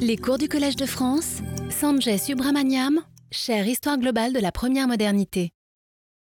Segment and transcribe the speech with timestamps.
[0.00, 5.52] Les cours du Collège de France, Sanjay Subramaniam, chère Histoire globale de la première modernité.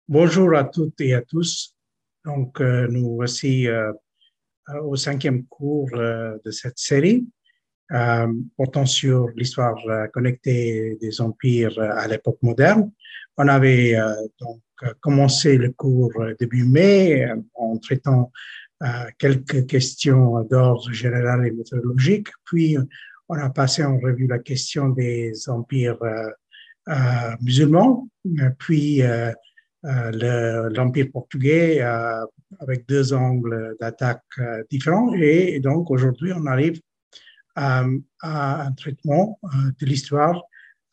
[0.09, 1.75] Bonjour à toutes et à tous.
[2.25, 3.93] Donc, euh, nous voici euh,
[4.83, 7.27] au cinquième cours euh, de cette série
[8.57, 9.77] portant sur l'histoire
[10.15, 12.91] connectée des empires à l'époque moderne.
[13.37, 13.95] On avait
[14.41, 14.63] donc
[15.01, 18.33] commencé le cours début mai en traitant
[19.19, 22.79] quelques questions d'ordre général et méthodologique, puis
[23.33, 26.29] on a passé en revue la question des empires euh,
[26.89, 28.09] euh, musulmans,
[28.59, 29.33] puis euh,
[29.83, 31.81] l'empire portugais
[32.61, 34.23] avec deux angles d'attaque
[34.71, 35.15] différents.
[35.15, 36.81] Et, donc aujourd'hui, on arrive
[37.57, 37.85] à,
[38.23, 39.39] un traitement
[39.81, 40.43] de l'histoire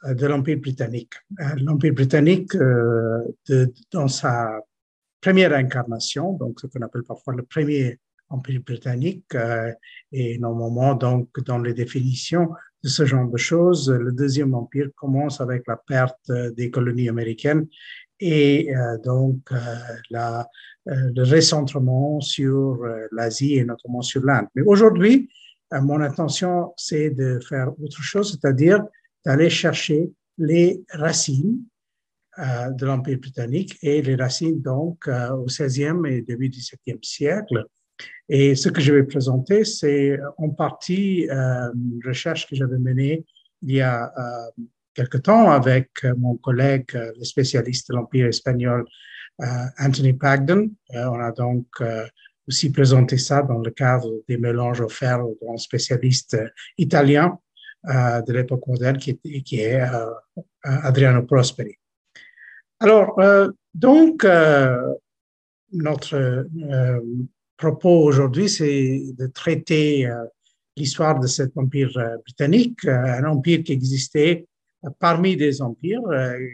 [0.05, 1.13] de l'empire britannique.
[1.57, 2.51] L'empire britannique,
[3.91, 4.59] dans sa
[5.21, 9.71] première incarnation, donc ce qu'on appelle parfois le premier Empire britannique euh,
[10.11, 12.49] et normalement donc dans les définitions
[12.83, 17.67] de ce genre de choses, le deuxième empire commence avec la perte des colonies américaines
[18.19, 19.57] et euh, donc euh,
[20.09, 20.47] la,
[20.85, 22.79] le recentrement sur
[23.11, 24.47] l'Asie et notamment sur l'Inde.
[24.55, 25.29] Mais aujourd'hui,
[25.71, 28.83] mon intention, c'est de faire autre chose, c'est-à-dire
[29.25, 31.59] d'aller chercher les racines
[32.37, 37.67] de l'Empire britannique et les racines donc au XVIe et début du XVIIe siècle
[38.29, 43.25] et ce que je vais présenter, c'est en partie euh, une recherche que j'avais menée
[43.61, 44.63] il y a euh,
[44.93, 48.85] quelque temps avec mon collègue, euh, le spécialiste de l'Empire espagnol,
[49.41, 49.45] euh,
[49.79, 50.71] Anthony Pagden.
[50.93, 51.67] on a donc
[52.47, 56.37] aussi présenté ça dans le cadre des mélanges offerts aux grands spécialistes
[56.77, 57.37] italiens
[57.85, 59.17] de l'époque moderne, qui
[59.53, 59.81] est
[60.63, 61.77] Adriano Prosperi.
[62.81, 63.17] Alors,
[63.73, 64.27] donc,
[65.71, 66.47] notre
[67.59, 70.15] propos aujourd'hui, c'est de traiter euh,
[70.77, 74.47] l'histoire de cet empire euh, britannique, euh, un empire qui existait
[74.97, 76.03] parmi des empires,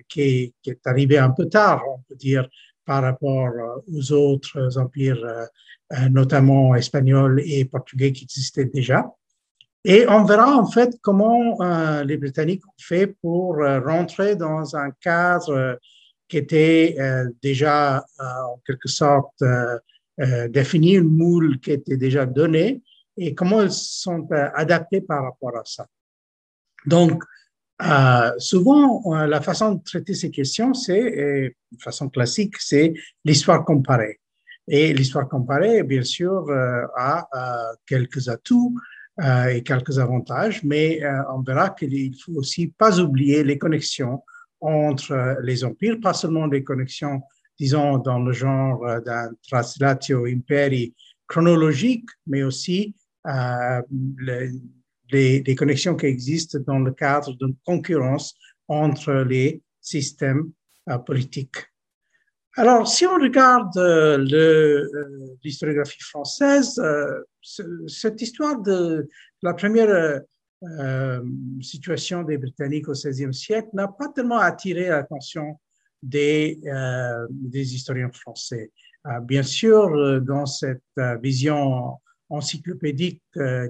[0.10, 2.50] qui, qui, est arrivé un peu tard, on peut dire,
[2.84, 3.52] par rapport
[3.88, 5.24] aux autres empires,
[6.10, 9.14] notamment espagnols et portugais qui existaient déjà.
[9.84, 11.60] Et on verra en fait comment
[12.02, 15.78] les Britanniques ont fait pour rentrer dans un cadre
[16.28, 16.98] qui était
[17.44, 19.44] déjà en quelque sorte
[20.22, 22.82] euh, définir une moule qui était déjà donnée
[23.18, 25.88] et comment elles sont euh, adaptées par rapport à ça.
[26.86, 27.24] Donc,
[27.82, 32.94] euh, souvent, euh, la façon de traiter ces questions, c'est, de façon classique, c'est
[33.24, 34.20] l'histoire comparée.
[34.68, 36.50] Et l'histoire comparée, bien sûr,
[36.98, 37.28] a
[37.86, 38.76] quelques atouts
[39.22, 44.24] et quelques avantages, mais on verra qu'il faut aussi pas oublier les connexions
[44.60, 47.22] entre les empires, pas seulement les connexions
[47.60, 50.94] disons, dans le genre euh, d'un translatio imperi
[51.28, 52.96] chronologique, mais aussi
[53.28, 53.82] euh,
[55.12, 58.36] les, les, connexions qui existent dans le cadre d'une concurrence
[58.68, 60.52] entre les systèmes
[60.90, 61.58] euh, politiques.
[62.58, 63.78] Alors, si on regarde
[65.44, 66.82] l'historiographie française,
[67.42, 69.10] cette histoire de
[69.42, 70.22] la première
[71.60, 75.60] situation des Britanniques au XVIe siècle n'a pas tellement attiré l'attention
[76.06, 78.72] des, euh, des historiens français.
[79.08, 80.82] Euh, bien sûr, euh, dans cette
[81.22, 81.98] vision
[82.30, 83.22] encyclopédique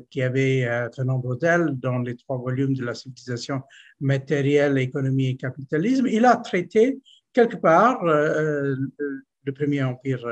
[0.09, 0.66] qui avait
[0.96, 3.62] Fernand Braudel dans les trois volumes de la civilisation
[4.00, 6.97] matérielle, économie et capitalisme, il a traité
[7.34, 10.25] quelque part le premier empire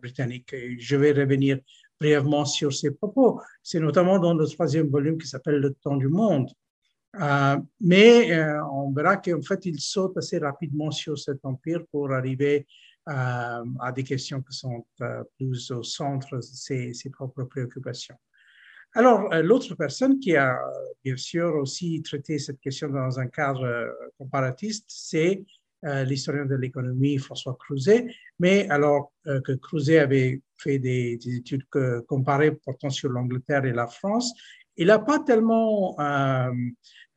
[0.00, 0.52] britannique.
[0.76, 1.60] je vais revenir
[2.00, 3.40] brièvement sur ces propos.
[3.62, 6.48] C'est notamment dans le troisième volume qui s'appelle Le temps du monde,
[7.20, 12.12] euh, mais euh, on verra qu'en fait, il saute assez rapidement sur cet empire pour
[12.12, 12.66] arriver
[13.08, 14.86] euh, à des questions qui sont
[15.36, 18.16] plus au centre de ses, propres préoccupations.
[18.94, 20.58] Alors, l'autre personne qui a
[21.02, 25.44] bien sûr aussi traité cette question dans un cadre comparatiste, c'est
[25.82, 28.06] l'historien de l'économie François Crouzet,
[28.38, 31.64] mais alors que Crouzet avait fait des, des études
[32.06, 34.34] comparées portant sur l'Angleterre et la France,
[34.76, 35.96] il n'a pas tellement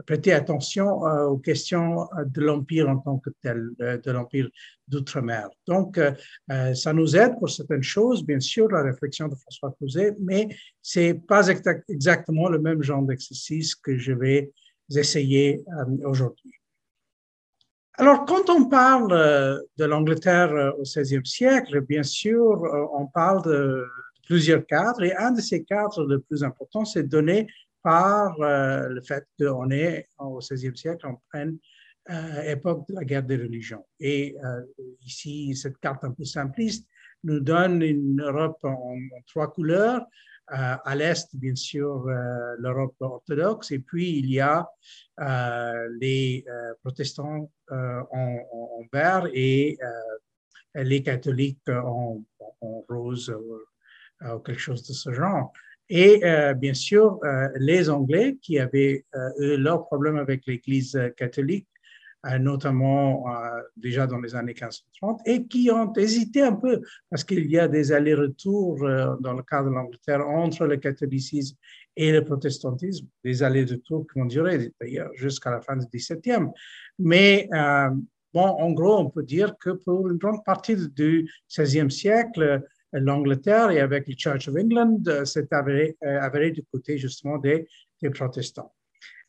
[0.05, 4.49] prêté attention euh, aux questions euh, de l'Empire en tant que tel, de l'Empire
[4.87, 5.49] d'outre-mer.
[5.65, 5.99] Donc,
[6.75, 10.47] ça nous aide pour certaines choses, bien sûr, la réflexion de François Couzet, mais
[10.79, 11.47] c'est pas
[11.89, 14.51] exactement le même genre d'exercice que je vais
[14.95, 15.63] essayer
[16.03, 16.53] aujourd'hui.
[17.93, 19.09] Alors, quand on parle
[19.75, 22.61] de l'Angleterre au XVIe siècle, bien sûr,
[22.93, 23.87] on parle de
[24.25, 25.03] plusieurs cadres.
[25.03, 27.47] Et un de ces cadres le plus important, c'est donné
[27.85, 31.59] par euh, le fait qu'on est au XVIe siècle en pleine
[32.09, 33.85] euh, époque de la guerre des religions.
[33.99, 34.61] Et euh,
[35.01, 36.87] ici, cette carte un peu simpliste
[37.23, 38.97] nous donne une Europe en,
[39.27, 40.03] trois couleurs.
[40.47, 42.05] à l'Est, bien sûr,
[42.59, 44.67] l'Europe orthodoxe, et puis il y a
[46.03, 46.45] les
[46.83, 49.75] protestants en, en, vert et
[50.75, 52.23] les catholiques en,
[52.61, 55.51] en rose ou quelque chose de ce genre.
[55.89, 56.21] Et
[56.57, 57.19] bien sûr,
[57.55, 59.05] les Anglais qui avaient
[59.39, 61.67] eu leur problème avec l'Église catholique
[62.27, 67.23] euh, notamment euh, déjà dans les années 1530, et qui ont hésité un peu, parce
[67.23, 71.55] qu'il y a des allers-retours euh, dans le cas de l'Angleterre entre le catholicisme
[71.95, 76.47] et le protestantisme, des allers-retours qui vont durer d'ailleurs jusqu'à la fin du XVIIe.
[76.97, 77.47] Mais
[78.33, 82.63] bon, en gros, on peut dire que pour une grande partie du XVIe siècle,
[82.99, 87.67] l'Angleterre et avec le Church of England s'est avéré, avéré, du côté justement des,
[88.01, 88.73] des protestants.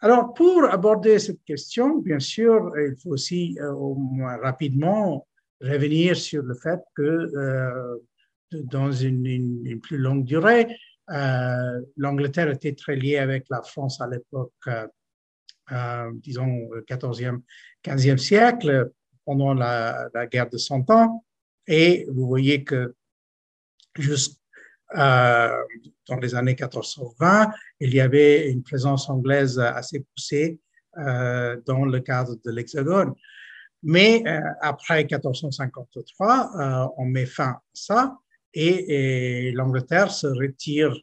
[0.01, 5.27] Alors, pour aborder cette question, bien sûr, il faut aussi euh, au moins rapidement
[5.61, 7.97] revenir sur le fait que euh,
[8.53, 10.77] dans une, plus longue durée,
[11.11, 14.53] euh, l'Angleterre était très liée avec la France à l'époque,
[16.23, 17.41] disons, 14e,
[17.83, 18.91] 15e siècle,
[19.25, 21.25] pendant la, guerre de Cent Ans.
[21.67, 22.95] Et vous voyez que
[24.01, 24.41] juste
[24.95, 25.63] euh,
[26.09, 27.51] dans les années 1420,
[27.81, 30.61] il y avait une présence anglaise assez poussée
[30.99, 33.15] euh, dans le cadre de l'Hexagone.
[33.83, 38.17] Mais euh, après 1453, on met fin à ça
[38.55, 40.97] et, l'Angleterre se retire,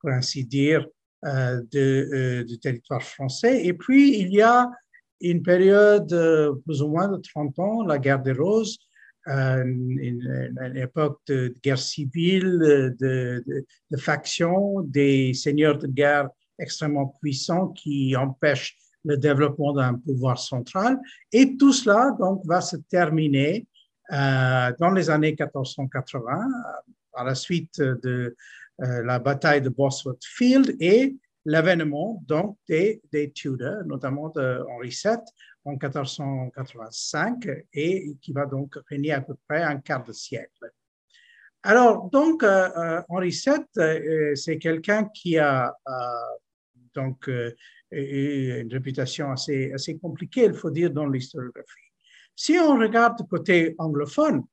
[0.00, 0.86] pour ainsi dire,
[1.22, 3.64] de, du territoire français.
[3.64, 4.68] Et puis, il y a
[5.20, 6.08] une période
[6.64, 8.78] plus ou moins de 30 ans, la guerre des Roses,
[9.26, 12.58] une, une, époque de guerre civile,
[12.98, 13.44] de,
[13.90, 16.28] de, factions, des seigneurs de guerre
[16.58, 20.98] extrêmement puissants qui empêchent le développement d'un pouvoir central.
[21.32, 23.66] Et tout cela donc va se terminer
[24.12, 26.38] euh, dans les années 1480,
[27.14, 28.36] à la suite de
[28.82, 34.90] euh, la bataille de Bosworth Field et l'avènement donc des, des Tudors, notamment de Henri
[34.90, 35.16] VII,
[35.66, 40.72] en 1485 et qui va donc régner à peu près un quart de siècle.
[41.62, 45.74] Alors, donc, euh, euh, Henri VII, euh, c'est quelqu'un qui a
[46.94, 47.28] donc
[47.90, 51.90] une réputation assez, assez compliquée, il faut dire, dans l'historiographie.
[52.36, 54.44] Si on regarde côté anglophone?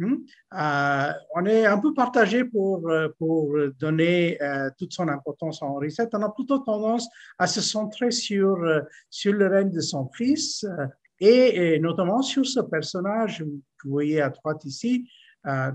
[0.00, 5.88] Euh, on est un peu partagé pour, euh, donner euh, toute son importance à Henri
[5.88, 6.08] VII.
[6.14, 7.08] On a plutôt tendance
[7.38, 8.56] à se centrer sur,
[9.10, 10.66] sur le règne de son fils
[11.20, 15.08] et, notamment sur ce personnage que vous voyez à droite ici,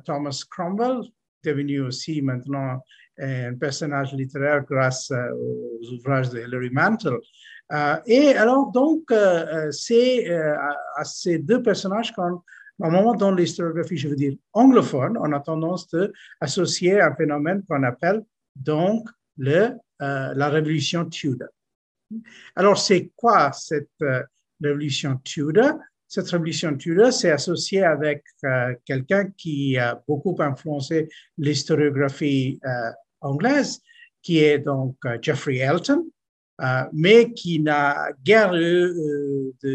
[0.04, 1.02] Thomas Cromwell,
[1.44, 2.82] devenu aussi maintenant
[3.20, 7.14] un personnage littéraire grâce aux ouvrages de Hilary Mantel.
[8.06, 9.14] et alors, donc,
[9.72, 12.42] c'est à ces deux personnages qu'on
[12.80, 16.08] Normalement, dans l'historiographie, je veux dire anglophone, on a tendance à
[16.42, 18.24] associer un phénomène qu'on appelle
[18.56, 19.08] donc
[19.46, 19.70] euh,
[20.00, 21.50] la révolution Tudor.
[22.56, 24.24] Alors, c'est quoi cette euh,
[24.62, 25.74] révolution Tudor?
[26.08, 32.60] Cette révolution Tudor, c'est associé avec euh, quelqu'un qui a beaucoup influencé l'historiographie
[33.22, 33.82] anglaise,
[34.22, 36.08] qui est donc Geoffrey Elton,
[36.94, 38.94] mais qui n'a guère eu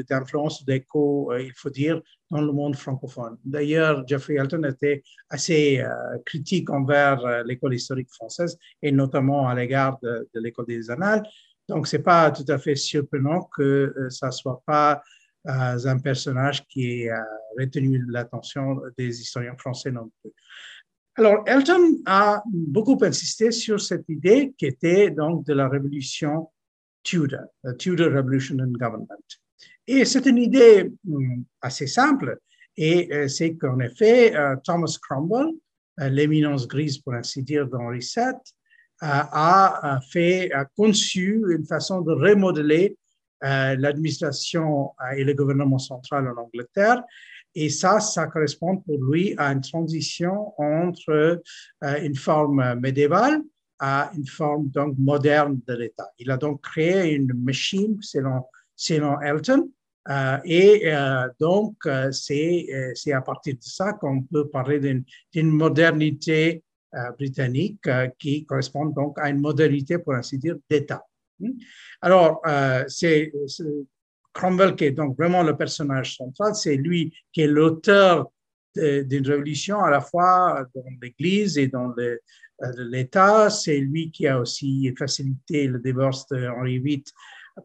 [0.09, 2.01] d'influence d'écho, il faut dire,
[2.33, 3.37] dans le monde francophone.
[3.45, 9.55] D'ailleurs, Jeffrey Elton était assez euh, critique envers euh, l'école historique française et notamment à
[9.55, 11.23] l'égard de, l'école des annales.
[11.69, 15.03] Donc, c'est pas tout à fait surprenant que euh, ça soit pas
[15.45, 17.27] un personnage qui a
[17.59, 20.31] retenu l'attention des historiens français non plus.
[21.17, 26.49] Alors, Elton a beaucoup insisté sur cette idée qui était donc de la révolution
[27.03, 29.42] Tudor, la Tudor Revolution in Government.
[29.87, 32.39] Et c'est une idée hum, assez simple,
[32.77, 35.49] et euh, c'est qu'en effet, euh, Thomas Cromwell,
[36.01, 38.35] euh, l'éminence grise pour ainsi dire d'Henri VII,
[39.05, 42.97] a fait, a conçu une façon de remodeler
[43.41, 47.03] l'administration et le gouvernement central en Angleterre.
[47.57, 51.43] Et ça, ça correspond pour lui à une transition entre
[51.83, 53.43] une forme médiévale
[53.81, 56.09] à une forme donc moderne de l'État.
[56.21, 58.45] Il a donc créé une machine selon
[58.83, 59.71] selon Elton.
[60.09, 66.63] Euh, et euh, donc, euh, c'est à partir de ça qu'on peut parler d'une modernité
[67.17, 71.03] britannique qui correspond donc à une modernité, pour ainsi dire, d'État.
[71.41, 71.53] Hmm?
[72.03, 72.43] Alors,
[72.87, 73.33] c'est
[74.35, 78.31] Cromwell qui est donc vraiment le personnage central, c'est lui qui est l'auteur
[78.75, 81.95] d'une révolution à la fois dans l'Église et dans
[82.77, 83.49] l'État.
[83.49, 87.05] C'est lui qui a aussi facilité le divorce d'Henri VIII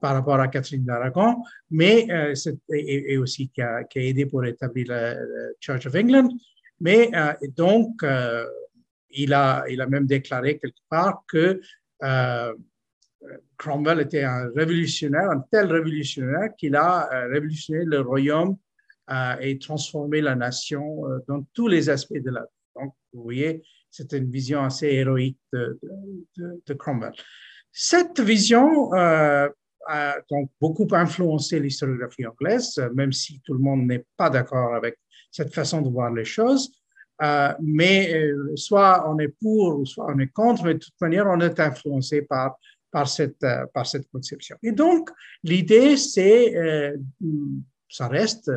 [0.01, 2.33] par rapport à Catherine d'Aragon, mais euh,
[2.73, 5.15] et, aussi qui a, qui a, aidé pour établir la,
[5.59, 6.29] Church of England.
[6.79, 8.45] Mais euh, donc, euh,
[9.09, 11.61] il, a, il a même déclaré quelque part que
[13.57, 18.57] Cromwell était un révolutionnaire, un tel révolutionnaire qu'il a révolutionné le royaume
[19.41, 22.47] et transformé la nation dans tous les aspects de la vie.
[22.75, 25.79] Donc, vous voyez, c'était une vision assez héroïque de,
[26.37, 27.13] de, Cromwell.
[27.71, 29.49] Cette vision euh,
[29.87, 34.97] a donc beaucoup influencé l'historiographie anglaise, même si tout le monde n'est pas d'accord avec
[35.31, 36.71] cette façon de voir les choses.
[37.21, 41.01] Euh, mais euh, soit on est pour ou soit on est contre, mais de toute
[41.01, 42.57] manière, on est influencé par,
[42.91, 44.55] par, cette, par cette conception.
[44.61, 45.09] Et donc,
[45.43, 46.93] l'idée, c'est,
[47.89, 48.51] ça reste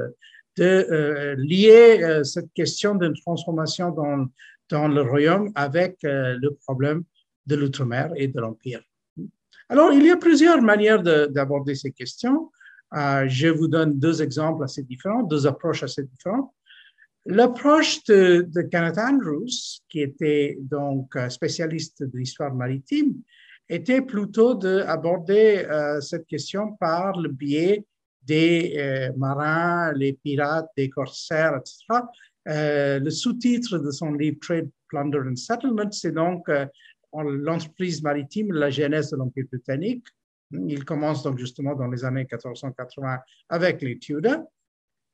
[0.56, 4.26] de lier cette question d'une transformation dans,
[4.70, 7.04] dans le royaume avec euh, le problème
[7.46, 8.82] de l'outre-mer et de l'empire.
[9.70, 12.50] Alors, il y a plusieurs manières d'aborder ces questions.
[12.92, 16.50] Euh, je vous donne deux exemples assez différents, deux approches assez différentes.
[17.24, 19.46] L'approche de, Kenneth Andrews,
[19.88, 23.14] qui était donc euh, spécialiste de l'histoire maritime,
[23.68, 25.64] était plutôt d'aborder
[26.00, 27.84] cette question par le biais
[28.24, 32.02] des marins, les pirates, des corsaires, etc.,
[32.48, 36.66] euh, le sous-titre de son livre Trade, Plunder and Settlement, c'est donc euh,
[37.12, 40.06] l'entreprise maritime, la genèse de l'Empire britannique.
[40.52, 44.50] Il commence donc justement dans les années 1480 avec les Tudors.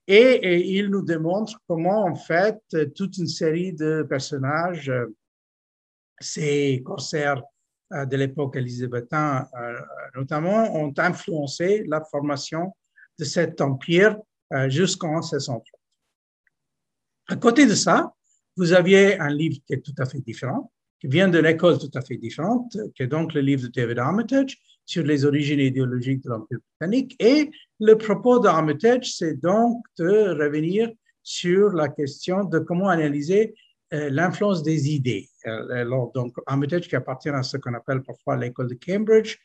[0.08, 2.60] Et, il nous démontre comment, en fait,
[2.94, 5.06] toute une série de personnages, euh,
[6.20, 7.42] ces corsaires
[7.90, 9.44] de l'époque élisabéthaine
[10.14, 12.74] notamment, ont influencé la formation
[13.18, 14.16] de cet empire
[14.68, 15.64] jusqu'en 1630.
[17.28, 18.12] À côté de ça,
[18.56, 21.90] vous aviez un livre qui est tout à fait différent, qui vient de l'école tout
[21.94, 26.22] à fait différente, qui est donc le livre de David Armitage sur les origines idéologiques
[26.22, 27.16] de l'Empire britannique.
[27.18, 27.50] Et
[27.80, 30.90] le propos d'Armitage, c'est donc de revenir
[31.22, 33.54] sur la question de comment analyser
[33.92, 35.28] euh, l'influence des idées.
[35.46, 39.36] Euh, alors, donc, Armitage qui appartient à ce qu'on appelle parfois l'école de Cambridge,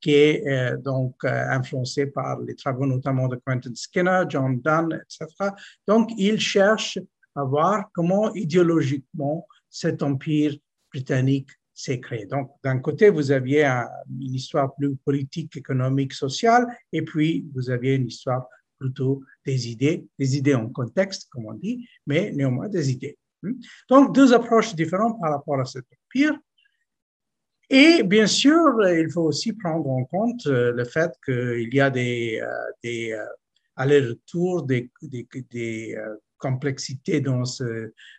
[0.00, 5.50] qui est euh, donc influencé par les travaux notamment de Quentin Skinner, John Donne, etc.
[5.86, 6.98] Donc, il cherche
[7.34, 10.54] à voir comment idéologiquement cet empire
[10.96, 12.24] britannique s'est créé.
[12.26, 17.94] Donc, d'un côté, vous aviez une histoire plus politique, économique, sociale, et puis vous aviez
[17.94, 18.48] une histoire
[18.78, 23.18] plutôt des idées, des idées en contexte, comme on dit, mais néanmoins des idées.
[23.42, 23.52] Hmm?
[23.90, 26.34] Donc, deux approches différentes par rapport à cet empire.
[27.68, 31.90] Et bien sûr, il faut aussi prendre en compte euh, le fait qu'il y a
[31.90, 33.26] des, euh, euh,
[33.74, 35.96] allers-retours, des, des, des
[36.38, 37.44] complexité dans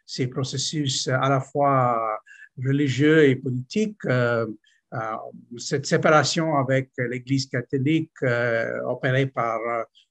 [0.05, 2.19] ces processus à la fois
[2.63, 4.03] religieux et politiques.
[4.05, 4.45] Euh,
[4.93, 4.99] euh,
[5.57, 9.59] cette séparation avec l'Église catholique euh, opérée par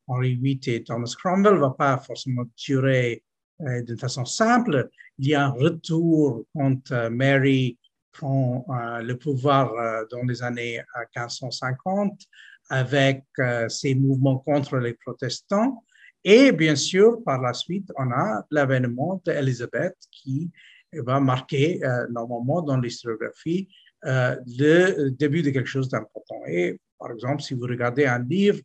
[0.06, 3.22] Henri VIII et Thomas Cromwell ne va pas forcément durer
[3.58, 4.90] d'une façon simple.
[5.18, 7.78] Il y a un retour quand Mary
[8.12, 8.66] prend
[9.02, 9.72] le pouvoir
[10.10, 10.82] dans les années
[11.16, 12.20] 1550
[12.68, 13.24] avec
[13.68, 15.82] ses mouvements contre les protestants.
[16.22, 20.50] Et bien sûr, par la suite, on a l'avènement d'Elisabeth qui
[20.92, 23.68] va marquer euh, normalement dans l'historiographie
[24.04, 26.40] euh, le début de quelque chose d'important.
[26.46, 28.60] Et par exemple, si vous regardez un livre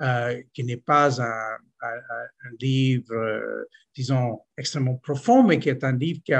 [0.00, 1.58] euh, qui n'est pas un,
[2.58, 6.32] livre, disons, extrêmement profond, mais qui est un livre qui,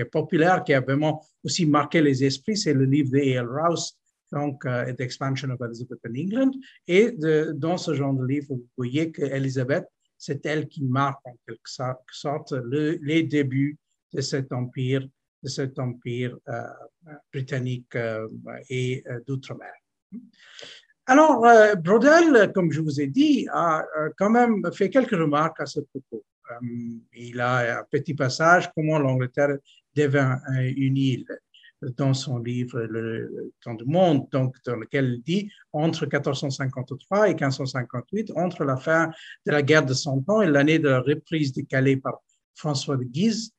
[0.00, 3.40] est populaire, qui a vraiment aussi marqué les esprits, c'est le livre de.
[3.40, 3.98] Rouse,
[4.30, 6.50] donc The Expansion of Elizabeth in England.
[6.86, 7.12] Et
[7.54, 9.86] dans ce genre de livre, vous voyez que Elizabeth
[10.18, 11.70] c'est elle qui marque en quelque
[12.10, 13.78] sorte les débuts
[14.12, 15.06] de cet empire,
[15.42, 16.62] de cet empire euh,
[17.32, 18.26] britannique euh,
[18.68, 19.72] et euh, d'outre-mer.
[21.06, 21.40] Alors,
[21.78, 23.82] Brodel, comme je vous ai dit, a
[24.18, 26.22] quand même fait quelques remarques à ce propos.
[27.14, 29.56] il a un petit passage comment l'Angleterre
[29.94, 30.38] devint
[30.76, 31.26] une île
[31.96, 38.32] dans son livre Le temps du monde, dans lequel il dit entre 1453 et 1558,
[38.36, 39.10] entre la fin
[39.46, 42.20] de la guerre de Cent Ans et l'année de la reprise de Calais par
[42.54, 43.54] François de Guise,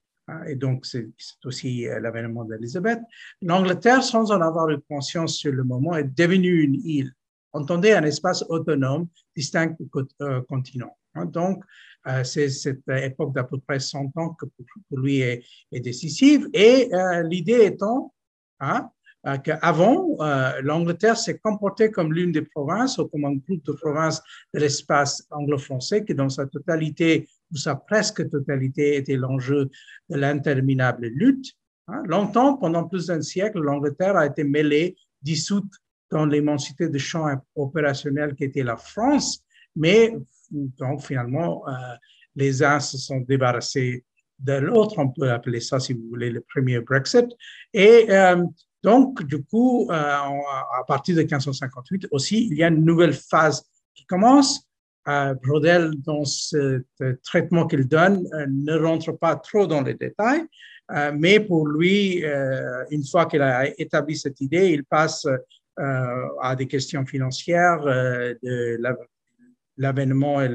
[0.48, 1.10] et donc c'est
[1.46, 3.00] aussi euh, l'avènement d'Élisabeth,
[3.42, 7.14] l'Angleterre, sans en avoir eu conscience sur le moment, est devenue une île.
[7.54, 9.90] Entendez un espace autonome, distinct du
[10.22, 10.96] euh, continent.
[11.16, 11.26] Hein.
[11.26, 11.64] Donc,
[12.08, 16.48] euh, c'est cette époque d'à peu près 100 ans que pour, lui est, décisive.
[16.54, 16.90] Et
[17.24, 18.14] l'idée étant
[18.60, 18.90] hein,
[19.44, 20.18] qu'avant,
[20.62, 24.22] l'Angleterre s'est comportée comme l'une des provinces ou comme un groupe de provinces
[24.54, 29.70] de l'espace anglo-français qui, dans sa totalité ou sa presque totalité, était l'enjeu
[30.10, 31.54] de l'interminable lutte.
[31.88, 32.04] Hein.
[32.06, 35.72] Longtemps, pendant plus d'un siècle, l'Angleterre a été mêlée, dissoute
[36.12, 39.44] dans l'immensité de champ opérationnel qui était la France,
[39.76, 40.16] mais
[40.52, 41.72] donc finalement, euh,
[42.36, 44.04] les uns se sont débarrassés
[44.40, 47.26] de l'autre, on peut appeler ça, si vous voulez, le premier Brexit.
[47.74, 48.08] Et
[48.84, 53.64] donc, du coup, à partir de 1558 aussi, il y a une nouvelle phase
[53.94, 54.69] qui commence.
[55.44, 56.84] Brodel, dans ce
[57.24, 60.44] traitement qu'il donne, ne rentre pas trop dans les détails,
[61.14, 62.24] mais pour lui,
[62.92, 65.26] une fois qu'il a établi cette idée, il passe
[65.78, 68.78] à des questions financières, de
[69.80, 70.50] l'avènement et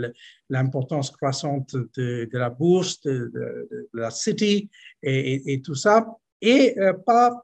[0.51, 4.71] l'importance croissante de, la bourse, de, la city
[5.03, 6.07] et, tout ça,
[6.41, 7.43] et euh, pas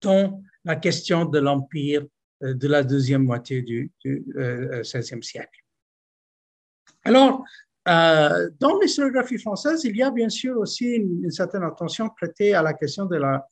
[0.00, 2.06] tant la question de l'empire
[2.42, 5.59] euh, de la deuxième moitié du, XVIe euh, siècle.
[7.04, 7.44] Alors,
[7.86, 12.74] dans l'historiographie française, il y a bien sûr aussi une, certaine attention prêtée à la
[12.74, 13.46] question de la,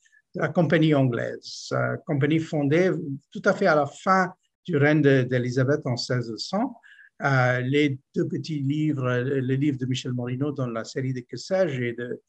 [0.53, 1.69] compagnie anglaise,
[2.05, 2.91] compagnie fondée
[3.31, 4.31] tout à fait à la fin
[4.65, 6.75] du règne d'Élisabeth en 1600
[7.21, 11.35] euh, les deux petits livres, le livre de Michel Morino dans la série de Que
[11.81, 12.21] et de,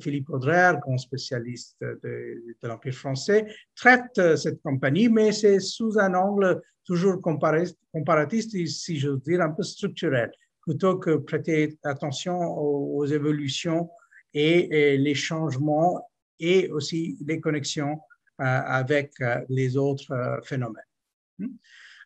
[0.00, 6.14] Philippe Audrey, grand spécialiste de, l'Empire français, traitent euh, cette compagnie, mais c'est sous un
[6.14, 10.30] angle toujours comparatiste, si j'ose dire, un peu structurel,
[10.68, 13.90] plutôt que prêter attention aux, évolutions
[14.34, 18.00] et, les changements et aussi les connexions
[18.40, 18.44] euh,
[18.80, 19.12] avec
[19.48, 20.90] les autres phénomènes.
[21.38, 21.56] Hmm?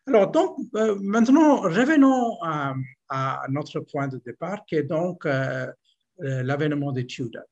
[0.07, 2.75] Alors, donc, euh, maintenant, revenons à,
[3.51, 5.67] notre point de départ, qui est donc euh,
[6.23, 7.43] euh, l'avènement des Tudors.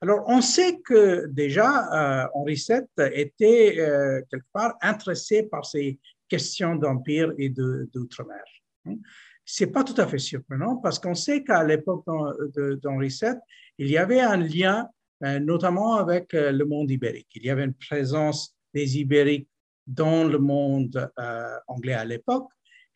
[0.00, 3.74] Alors, on sait que déjà, Henri VII était
[4.30, 8.44] quelque part intéressé par ces questions d'empire et d'outre-mer.
[8.86, 8.92] Ce
[9.60, 12.04] n'est pas tout à fait surprenant parce qu'on sait qu'à l'époque
[12.82, 13.34] d'Henri VII,
[13.78, 14.88] il y avait un lien
[15.20, 17.28] notamment avec le monde ibérique.
[17.34, 19.48] Il y avait une présence des Ibériques
[19.86, 22.48] dans le monde euh, anglais à l'époque.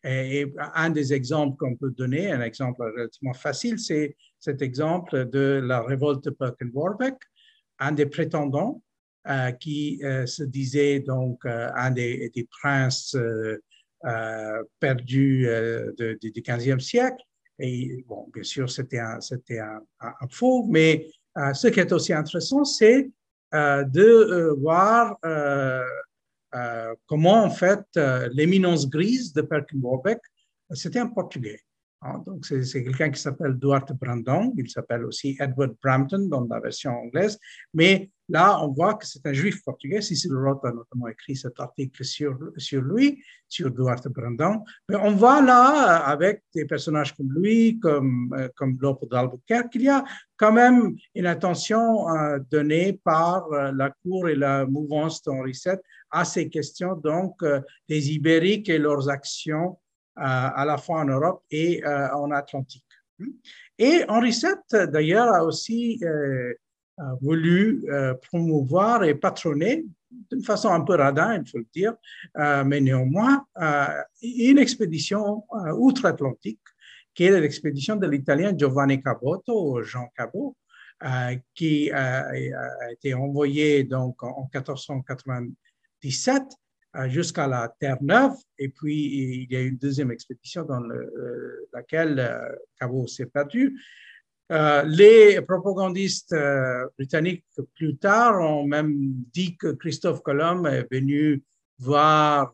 [0.03, 5.61] Et, un des exemples qu'on peut donner, un exemple relativement facile, c'est cet exemple de
[5.63, 7.15] la révolte de Perkin Warbeck,
[7.79, 8.81] un des prétendants
[9.27, 13.17] euh, qui euh, se disait donc un des, princes
[14.79, 15.47] perdus
[15.97, 17.23] du 15e siècle.
[17.59, 19.19] Et bon, bien sûr, c'était un,
[19.99, 21.07] un, faux, mais
[21.53, 23.09] ce qui est aussi intéressant, c'est
[23.53, 25.17] de voir
[26.55, 30.19] euh, comment en fait euh, l'éminence grise de Perkin Warbeck,
[30.71, 31.59] c'était un Portugais.
[32.01, 32.21] Hein.
[32.27, 36.91] donc c'est quelqu'un qui s'appelle Duarte Brandon, il s'appelle aussi Edward Brampton dans la version
[36.91, 37.39] anglaise,
[37.73, 40.01] mais là on voit que c'est un juif portugais.
[40.01, 42.37] Cecil Roth a notamment écrit cet article sur,
[42.81, 44.63] lui, sur Duarte Brandon.
[44.89, 49.89] Mais on voit là, avec des personnages comme lui, comme, euh, comme d'Albuquerque, qu'il y
[49.89, 50.03] a
[50.37, 52.05] quand même une attention
[52.51, 55.77] donnée par la cour et la mouvance d'Henri VII
[56.13, 57.59] à ces questions donc euh,
[57.89, 59.79] des Ibériques et leurs actions
[60.17, 62.85] euh, à la fois en Europe et euh, en Atlantique.
[63.79, 65.99] Et Henri VII, d'ailleurs, a aussi
[67.21, 67.85] voulu
[68.21, 69.85] promouvoir et patronner
[70.31, 71.93] d'une façon un peu radin, il faut le dire,
[72.65, 73.45] mais néanmoins,
[74.21, 75.43] une expédition
[75.75, 76.61] outre-Atlantique,
[77.15, 80.55] qui est l'expédition de l'Italien Giovanni Caboto, Jean Cabot,
[81.55, 82.31] qui a,
[82.91, 85.47] été envoyé donc en 1480
[86.03, 86.43] 17
[86.95, 88.35] euh, jusqu'à la Terre-Neuve.
[88.59, 93.25] Et puis, il y a eu une deuxième expédition dans euh, laquelle euh, Cabot s'est
[93.25, 93.79] perdu.
[94.49, 96.35] Les propagandistes
[96.97, 98.93] britanniques plus tard ont même
[99.33, 101.41] dit que Christophe Colomb est venu
[101.79, 102.53] voir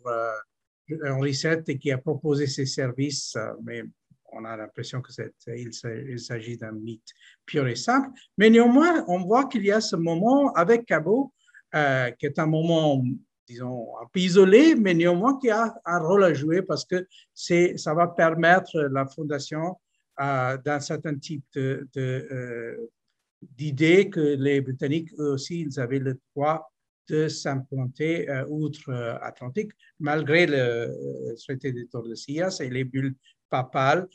[1.06, 3.84] Henri VII et qui a proposé ses services, mais
[4.32, 7.10] on a l'impression qu'il s'agit d'un mythe
[7.45, 8.10] pur et simple.
[8.38, 11.34] Mais néanmoins, on voit qu'il y a ce moment avec Cabot,
[11.73, 13.04] qui est un moment
[13.47, 17.95] disons, un peu isolé, mais néanmoins qui a un rôle à jouer parce que ça
[17.95, 19.75] va permettre la fondation
[20.19, 22.89] euh, d'un certain type de, euh,
[23.41, 26.71] d'idées que les Britanniques, eux aussi, ils avaient le droit
[27.08, 33.15] de s'implanter euh, outre-Atlantique, malgré le traité de Tordesillas et les bulles
[33.49, 34.08] papales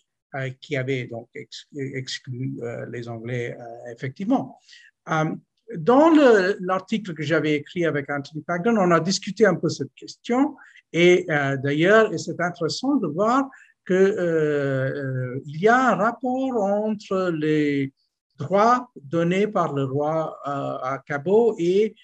[0.61, 1.29] qui avaient donc
[1.77, 2.59] exclu,
[2.91, 3.57] les Anglais,
[3.93, 4.59] effectivement
[5.77, 6.11] dans
[6.61, 10.57] l'article que j'avais écrit avec Anthony Pagden, on a discuté un peu cette question.
[10.93, 13.49] Et euh, d'ailleurs, c'est intéressant de voir
[13.87, 17.93] qu'il euh, euh, y a un rapport entre les
[18.39, 21.95] droits donnés par le roi à Cabo et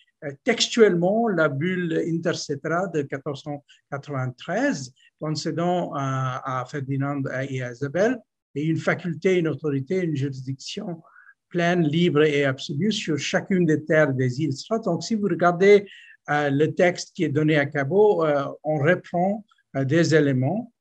[0.44, 8.18] textuellement la bulle intercetera de 1493 concédant à, à Ferdinand et à Isabelle
[8.54, 11.02] et une faculté, une autorité, une juridiction
[11.48, 14.54] pleine, libre et absolue sur chacune des terres des îles.
[14.84, 15.86] Donc, si vous regardez
[16.30, 19.44] euh, le texte qui est donné à Cabo, euh, on reprend
[19.76, 20.72] euh, des éléments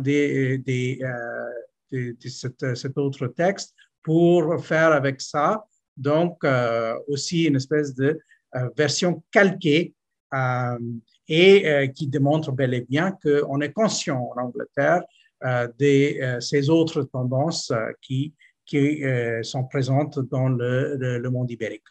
[0.00, 1.00] des, des,
[1.90, 5.64] de, cet, autre texte pour faire avec ça,
[5.96, 6.44] donc
[7.08, 8.18] aussi une espèce de
[8.76, 9.94] version calquée
[11.28, 15.02] et qui démontre bel et bien qu'on est conscient en Angleterre
[15.42, 18.34] de ces autres tendances qui,
[18.66, 19.02] qui
[19.42, 21.84] sont présentes dans le, le monde ibérique.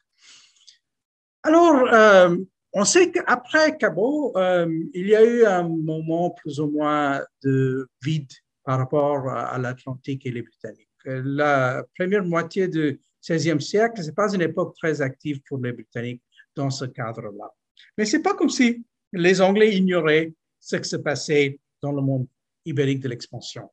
[1.48, 2.36] Alors, euh,
[2.74, 7.88] on sait qu'après Cabo, euh, il y a eu un moment plus ou moins de
[8.04, 8.32] vide
[8.64, 10.88] par rapport à, l'Atlantique et les Britanniques.
[11.06, 15.72] La première moitié du XVIe siècle, ce n'est pas une époque très active pour les
[15.72, 16.22] Britanniques
[16.54, 17.50] dans ce cadre-là.
[17.98, 22.02] Mais ce n'est pas comme si les Anglais ignoraient ce qui se passait dans le
[22.02, 22.28] monde
[22.66, 23.70] ibérique de l'expansion.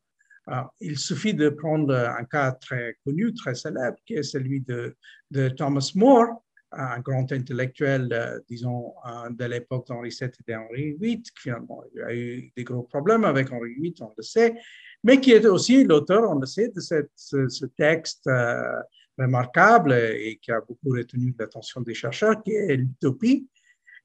[0.81, 4.95] Il suffit de prendre un cas très connu, très célèbre, qui est celui de,
[5.31, 6.44] de Thomas More,
[6.77, 8.95] un grand intellectuel, euh, disons,
[9.31, 13.75] de l'époque d'Henri VII et d'Henri VIII, qui a eu des gros problèmes avec Henri
[13.75, 14.55] VIII, on le sait,
[15.03, 18.81] mais qui est aussi l'auteur, on le sait, de ce, texte euh,
[19.19, 23.49] remarquable et qui a beaucoup retenu l'attention des chercheurs, qui est l'utopie.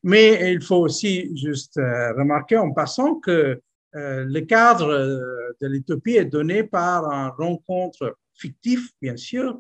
[0.04, 4.88] Mais il faut aussi juste euh, remarquer en passant que le cadre
[5.60, 9.58] de l'utopie est donné par une rencontre fictive, bien sûr, euh,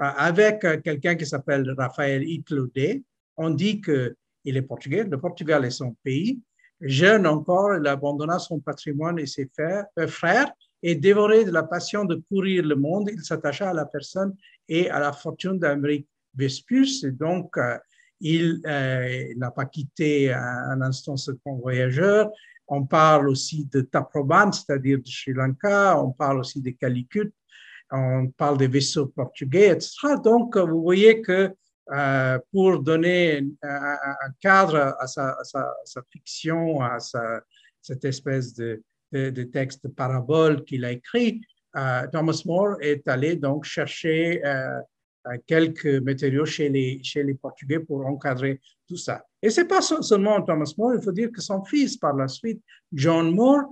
[0.00, 3.02] avec euh, quelqu'un qui s'appelle Raphaël Itlodé.
[3.36, 6.40] On dit qu'il est portugais, le Portugal est son pays.
[6.80, 10.50] Jeune encore, il abandonna son patrimoine et ses euh, frères
[10.82, 14.34] et dévoré de la passion de courir le monde, il s'attacha à la personne
[14.66, 17.04] et à la fortune d'Amérique Vespuce.
[17.04, 17.54] Et donc,
[18.18, 18.62] il
[19.36, 22.30] n'a pas quitté un, instant ce grand voyageur.
[22.66, 26.00] On parle aussi de Taproban, c'est-à-dire de Sri Lanka.
[26.02, 27.30] On parle aussi de Calicut
[27.90, 30.16] on parle des vaisseaux portugais, etc.
[30.22, 31.52] Donc, vous voyez que
[31.92, 35.36] euh, pour donner un, cadre à sa,
[36.10, 36.98] fiction, à
[37.80, 38.82] cette espèce de,
[39.52, 41.40] texte de parabole qu'il a écrit,
[41.76, 44.80] euh, Thomas More est allé donc chercher euh,
[45.46, 49.24] quelques matériaux chez les, chez les Portugais pour encadrer tout ça.
[49.42, 52.28] Et ce n'est pas seulement Thomas More, il faut dire que son fils, par la
[52.28, 53.64] suite, John Moore,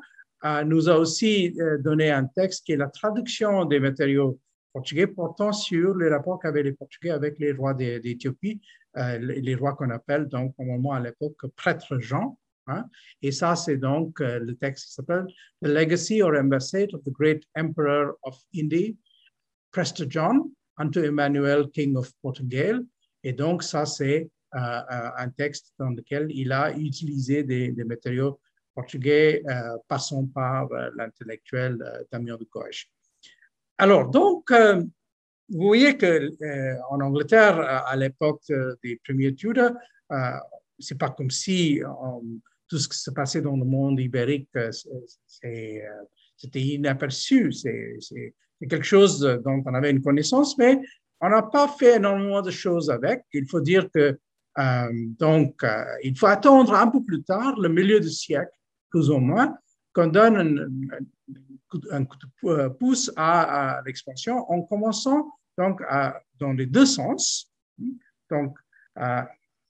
[0.64, 4.38] nous a aussi euh, donné un texte qui est la traduction des matériaux
[4.72, 8.60] portugais portant sur les rapports qu'avaient les Portugais avec les rois d'Éthiopie,
[8.96, 12.38] euh, les rois qu'on appelle donc au moment à l'époque prêtres Jean.
[12.68, 12.84] Hein.
[13.22, 15.26] Et ça, c'est donc euh, le texte qui s'appelle
[15.62, 18.92] The Legacy or Embassade of the Great Emperor of India,
[19.72, 22.84] Prester John, unto Emmanuel, King of Portugal.
[23.24, 28.40] Et donc, ça, c'est un texte dans lequel il a utilisé des, des matériaux
[28.78, 32.88] portugais, euh, passant par euh, l'intellectuel euh, Damien de Gauche.
[33.76, 34.52] Alors, donc,
[35.50, 36.12] vous voyez que
[36.90, 38.42] en Angleterre, à l'époque
[38.82, 39.76] des premiers Tudors,
[40.80, 41.80] c'est pas comme si
[42.68, 47.52] tout ce qui se passait dans le monde ibérique, c'était inaperçu.
[47.52, 48.34] C'est
[48.68, 50.80] quelque chose dont on avait une connaissance, mais
[51.20, 53.22] on n'a pas fait énormément de choses avec.
[53.32, 54.18] Il faut dire que
[55.20, 55.64] donc,
[56.02, 58.57] il faut attendre un peu plus tard, le milieu du siècle,
[58.90, 59.56] plus ou moins,
[59.92, 60.98] qu'on donne
[61.90, 65.82] un, coup de pouce à, l'expansion en commençant donc
[66.38, 67.52] dans les deux sens.
[68.30, 68.56] Donc,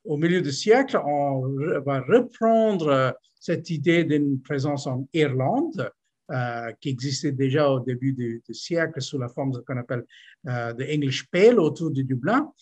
[0.04, 1.40] au milieu du siècle, on
[1.84, 5.90] va reprendre cette idée d'une présence en Irlande,
[6.30, 10.04] euh, qui existait déjà au début du, siècle sous la forme de ce qu'on appelle
[10.46, 12.52] euh, the English Pale autour du Dublin.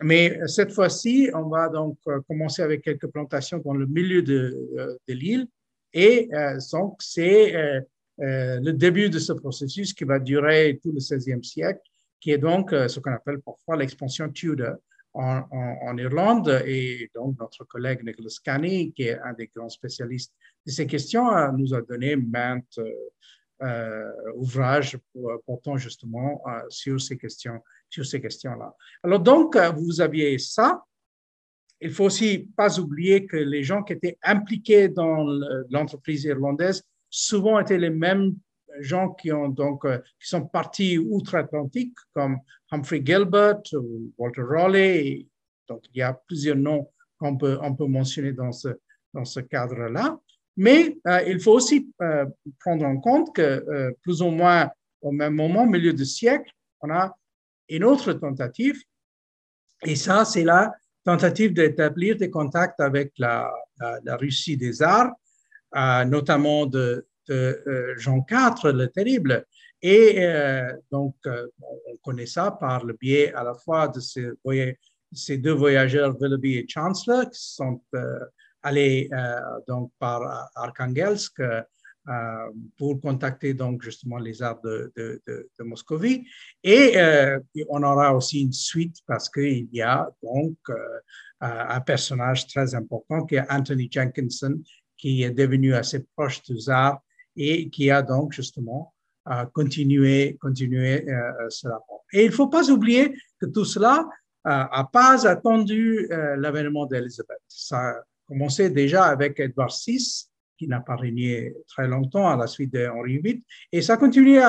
[0.00, 4.98] Mais cette fois-ci, on va donc euh, commencer avec quelques plantations dans le milieu de,
[5.06, 5.46] de l'île
[5.92, 7.80] et euh, donc, c'est euh,
[8.20, 11.80] euh, le début de ce processus qui va durer tout le 16e siècle,
[12.20, 14.76] qui est donc ce qu'on appelle parfois l'expansion Tudor
[15.12, 16.62] en, Irlande.
[16.66, 20.32] Et donc, notre collègue Nicholas Canny, qui est un des grands spécialistes
[20.64, 22.78] de ces questions, nous a donné maintes
[24.36, 24.96] ouvrages
[25.46, 28.74] portant justement sur ces questions sur ces questions-là.
[29.02, 30.82] Alors donc, vous aviez ça,
[31.82, 35.24] il faut aussi pas oublier que les gens qui étaient impliqués dans
[35.70, 38.36] l'entreprise irlandaise souvent étaient les mêmes
[38.80, 42.38] gens qui ont donc euh, qui sont partis outre-Atlantique comme
[42.70, 45.28] Humphrey Gilbert ou Walter Raleigh.
[45.68, 48.68] Donc il y a plusieurs noms qu'on peut on peut mentionner dans ce
[49.12, 50.18] dans ce cadre-là.
[50.56, 52.26] Mais euh, il faut aussi euh,
[52.60, 57.14] prendre en compte que plus ou moins au même moment, milieu du siècle, on a
[57.68, 58.80] une autre tentative.
[59.84, 60.72] Et ça, c'est là
[61.04, 63.50] tentative d'établir des contacts avec la,
[64.06, 65.12] Russie des arts,
[65.76, 69.44] euh, notamment de, euh, Jean IV le Terrible.
[69.80, 74.28] Et euh, donc, on connaît ça par le biais à la fois de ces,
[75.12, 77.80] ces deux voyageurs, Willoughby et Chancellor, qui sont
[78.62, 79.10] allés
[79.66, 81.42] donc par Arkhangelsk
[82.76, 86.26] pour contacter donc justement les arts de, de, Moscovie.
[86.64, 86.96] Et
[87.68, 90.56] on aura aussi une suite parce qu'il y a donc
[91.40, 94.60] un personnage très important qui est Anthony Jenkinson,
[94.96, 97.00] qui est devenu assez proche des arts
[97.36, 98.92] et qui a donc justement
[99.52, 101.06] continué, continué
[101.48, 102.04] ce rapport.
[102.12, 104.08] Et il ne faut pas oublier que tout cela
[104.44, 107.38] n'a pas attendu l'avènement d'Elisabeth.
[107.48, 107.94] Ça a
[108.26, 110.28] commencé déjà avec Edward VI,
[110.62, 114.40] qui n'a pas régné très longtemps à la suite d'Henri VIII, et ça a continué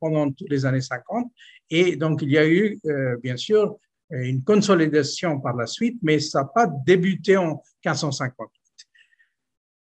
[0.00, 1.30] pendant toutes les années 50.
[1.70, 3.76] Et donc, il y a eu, euh, bien sûr,
[4.10, 8.50] une consolidation par la suite, mais ça n'a pas débuté en 1558.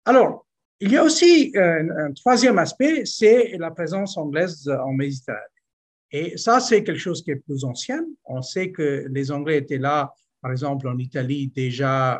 [0.05, 0.45] Alors,
[0.81, 5.39] il y a aussi un, troisième aspect, c'est la présence anglaise en Méditerranée.
[6.11, 8.05] Et ça, c'est quelque chose qui est plus ancien.
[8.25, 12.19] On sait que les Anglais étaient là, par exemple, en Italie déjà euh,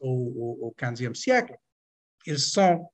[0.00, 1.54] au, au, 15e siècle.
[2.26, 2.90] Ils sont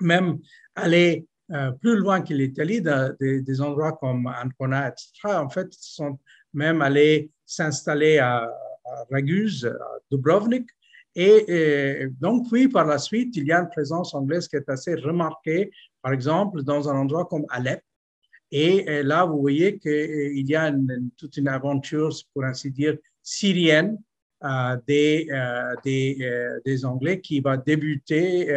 [0.00, 0.38] même
[0.74, 5.36] allés euh, plus loin que l'Italie, des, des endroits comme Ancona, etc.
[5.36, 6.18] En fait, ils sont
[6.52, 8.48] même allés s'installer à,
[9.10, 10.68] Raguse, à Dubrovnik.
[11.16, 14.94] Et, donc, oui, par la suite, il y a une présence anglaise qui est assez
[14.94, 15.70] remarquée,
[16.02, 17.82] par exemple, dans un endroit comme Alep.
[18.50, 20.72] Et, là, vous voyez qu'il y a
[21.16, 23.98] toute une aventure, pour ainsi dire, syrienne
[24.86, 28.48] des, euh, des, euh, des, Anglais qui va débuter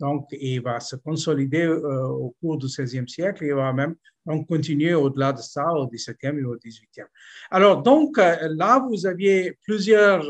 [0.00, 3.94] donc, et va se consolider au cours du XVIe siècle et va même
[4.26, 7.06] donc, continuer au-delà de ça au XVIIe et au XVIIIe.
[7.50, 10.26] Alors, donc, là, vous aviez plusieurs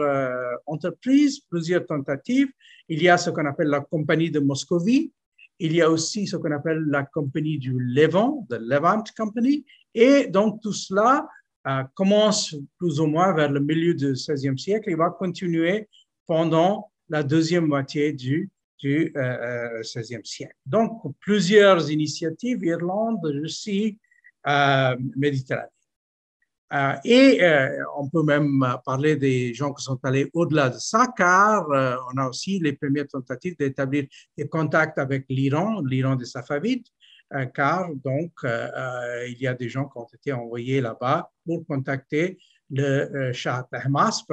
[0.67, 2.49] entreprises, plusieurs tentatives.
[2.89, 5.11] Il y a ce qu'on appelle la Compagnie de Moscovie.
[5.59, 9.65] Il y a aussi ce qu'on appelle la Compagnie du Levant, the Levant Company.
[9.95, 11.27] Et donc, tout cela euh,
[11.95, 15.89] commence plus ou moins vers le milieu du XVIe siècle et va continuer
[16.27, 20.57] pendant la deuxième moitié du, du euh, XVIe euh, siècle.
[20.67, 23.99] Donc, plusieurs initiatives, Irlande, Russie,
[24.47, 25.69] euh, Méditerranée.
[26.73, 27.41] Euh, et
[27.99, 32.27] on peut même parler des gens qui sont allés au-delà de ça, car on a
[32.27, 34.07] aussi les premières tentatives d'établir
[34.39, 37.02] des contacts avec l'Iran, l'Iran des Safavides, euh,
[37.55, 41.67] car donc euh, euh, il y a des gens qui ont été envoyés là-bas pour
[41.67, 42.39] contacter
[42.71, 44.33] le Shah Tahmasp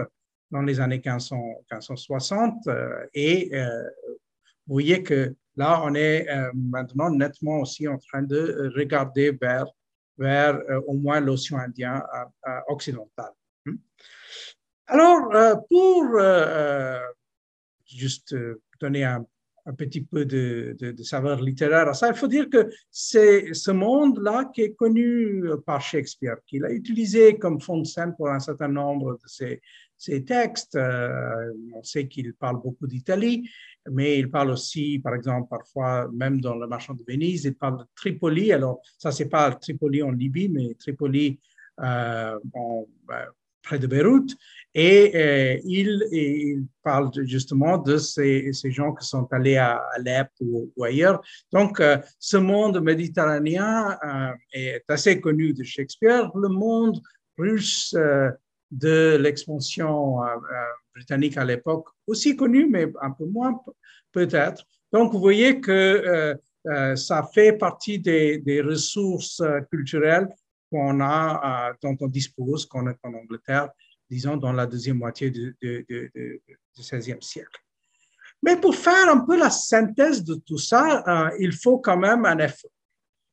[0.51, 2.67] dans les années 1560
[3.13, 9.65] et vous voyez que là, on est maintenant nettement aussi en train de regarder vers,
[10.17, 10.57] vers
[10.87, 12.01] au moins l'océan Indien
[12.67, 13.31] occidental.
[13.65, 13.75] Hmm.
[14.87, 16.05] Alors, pour
[17.85, 18.35] juste
[18.79, 19.25] donner un
[19.69, 22.07] un petit peu de, de, saveur littéraire à ça.
[22.07, 27.37] Il faut dire que c'est ce monde-là qui est connu par Shakespeare, qu'il a utilisé
[27.37, 29.61] comme fond de scène pour un certain nombre de ses,
[29.95, 30.75] ses textes.
[30.75, 33.47] Euh, on sait qu'il parle beaucoup d'Italie,
[33.91, 37.77] mais il parle aussi, par exemple, parfois, même dans Le Marchand de Venise, il parle
[37.77, 38.51] de Tripoli.
[38.51, 41.39] Alors, ça, c'est pas Tripoli en Libye, mais Tripoli
[41.81, 43.25] euh, en, ben,
[43.69, 44.31] près de Beyrouth.
[44.73, 51.21] Et euh, il, parle justement de ces, gens qui sont allés à Alep ou, ailleurs.
[51.51, 56.31] Donc, euh, ce monde méditerranéen euh, est assez connu de Shakespeare.
[56.35, 56.99] Le monde
[57.37, 57.95] russe
[58.71, 60.17] de l'expansion
[60.93, 63.59] britannique à l'époque, aussi connu, mais un peu moins
[64.11, 64.63] peut-être.
[64.91, 66.35] Donc, vous voyez que
[66.95, 70.27] ça fait partie des ressources culturelles
[70.71, 73.69] qu'on a, dont on dispose, qu'on a en Angleterre
[74.09, 75.55] disons, dans la deuxième moitié du,
[76.77, 77.63] XVIe siècle.
[78.41, 82.25] Mais pour faire un peu la synthèse de tout ça, euh, il faut quand même
[82.25, 82.71] un effort.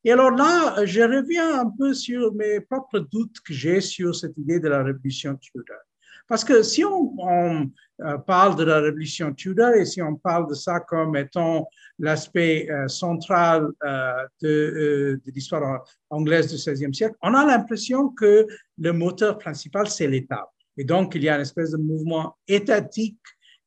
[0.04, 4.36] Et alors là, je reviens un peu sur mes propres doutes que j'ai sur cette
[4.36, 5.76] idée de la révolution Tudor.
[6.28, 10.54] Parce que si on, euh, parle de la révolution Tudor et si on parle de
[10.54, 13.68] ça comme étant l'aspect euh, central
[14.42, 18.46] de, de l'histoire anglaise du XVIe siècle, on a l'impression que
[18.78, 20.50] le moteur principal, c'est l'État.
[20.76, 23.18] Et donc, il y a une espèce de mouvement étatique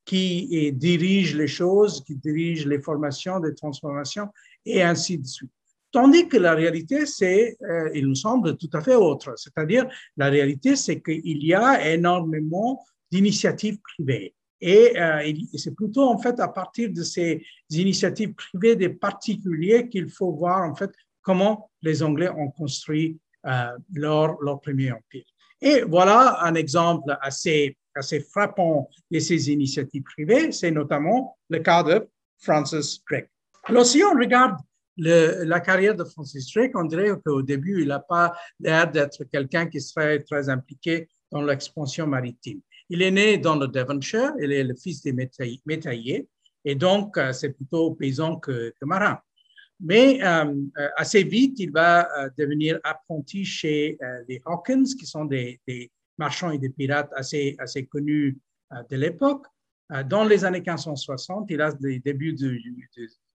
[0.05, 4.27] qui dirige les choses, qui dirige les formations, les transformations,
[4.65, 5.51] et ainsi de suite.
[5.91, 9.34] Tandis que la réalité, c'est, euh, il nous semble, tout à fait autre.
[9.38, 14.36] C'est-à-dire, la réalité, c'est qu'il y a énormément d'initiatives privées.
[14.62, 20.10] Et euh, c'est plutôt, en fait, à partir de ces initiatives privées des particuliers qu'il
[20.10, 25.23] faut voir, en fait, comment les Anglais ont construit euh, leur, leur premier empire.
[25.62, 31.84] Et voilà un exemple assez, assez frappant de ces initiatives privées, c'est notamment le cas
[31.84, 33.30] de Francis Drake.
[33.65, 34.58] Alors, si on regarde
[34.99, 39.67] la carrière de Francis Drake, on dirait qu'au début, il n'a pas l'air d'être quelqu'un
[39.67, 42.62] qui serait très impliqué dans l'expansion maritime.
[42.89, 46.27] Il est né dans le Devonshire, il est le fils des métailliers,
[46.65, 49.19] Et donc, c'est plutôt paysan que, marin.
[49.79, 50.19] Mais
[50.97, 56.59] assez vite, il va devenir apprenti chez les Hawkins, qui sont des, des, marchands et
[56.59, 57.55] des pirates assez,
[57.89, 58.38] connus
[58.89, 59.45] de l'époque.
[60.07, 62.55] Dans les années 1560, il a les débuts de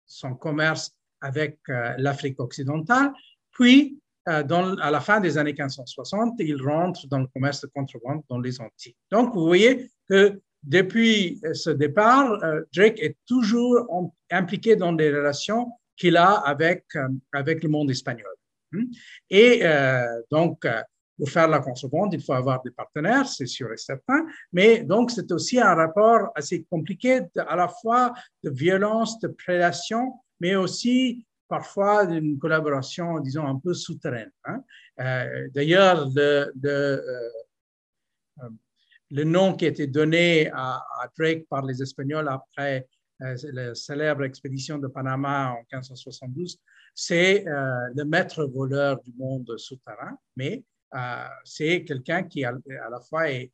[0.06, 1.58] son commerce avec
[1.98, 3.12] l'Afrique occidentale.
[3.52, 8.22] Puis, euh, à la fin des années 1560, il rentre dans le commerce de contrebande
[8.28, 8.96] dans les Antilles.
[9.10, 15.72] Donc, vous voyez que depuis ce départ, euh, Drake est toujours impliqué dans des relations
[15.96, 18.34] qu'il a avec, euh, avec le monde espagnol.
[18.72, 18.84] Hmm?
[19.30, 19.62] Et
[20.30, 20.64] donc,
[21.18, 25.10] pour faire la contrebande, il faut avoir des partenaires, c'est sûr et certain, mais donc
[25.10, 31.24] c'est aussi un rapport assez compliqué à la fois de violence, de prédation, mais aussi
[31.50, 34.32] parfois d'une collaboration, disons, un peu souterraine.
[34.44, 34.62] Hein.
[35.00, 38.48] Euh, d'ailleurs, le, le, euh,
[39.10, 40.80] le, nom qui a été donné à,
[41.18, 42.86] Drake par les Espagnols après
[43.22, 46.58] euh, la célèbre expédition de Panama en 1572,
[46.94, 50.64] c'est le maître voleur du monde souterrain, mais
[51.44, 52.52] c'est quelqu'un qui à
[52.90, 53.52] la fois est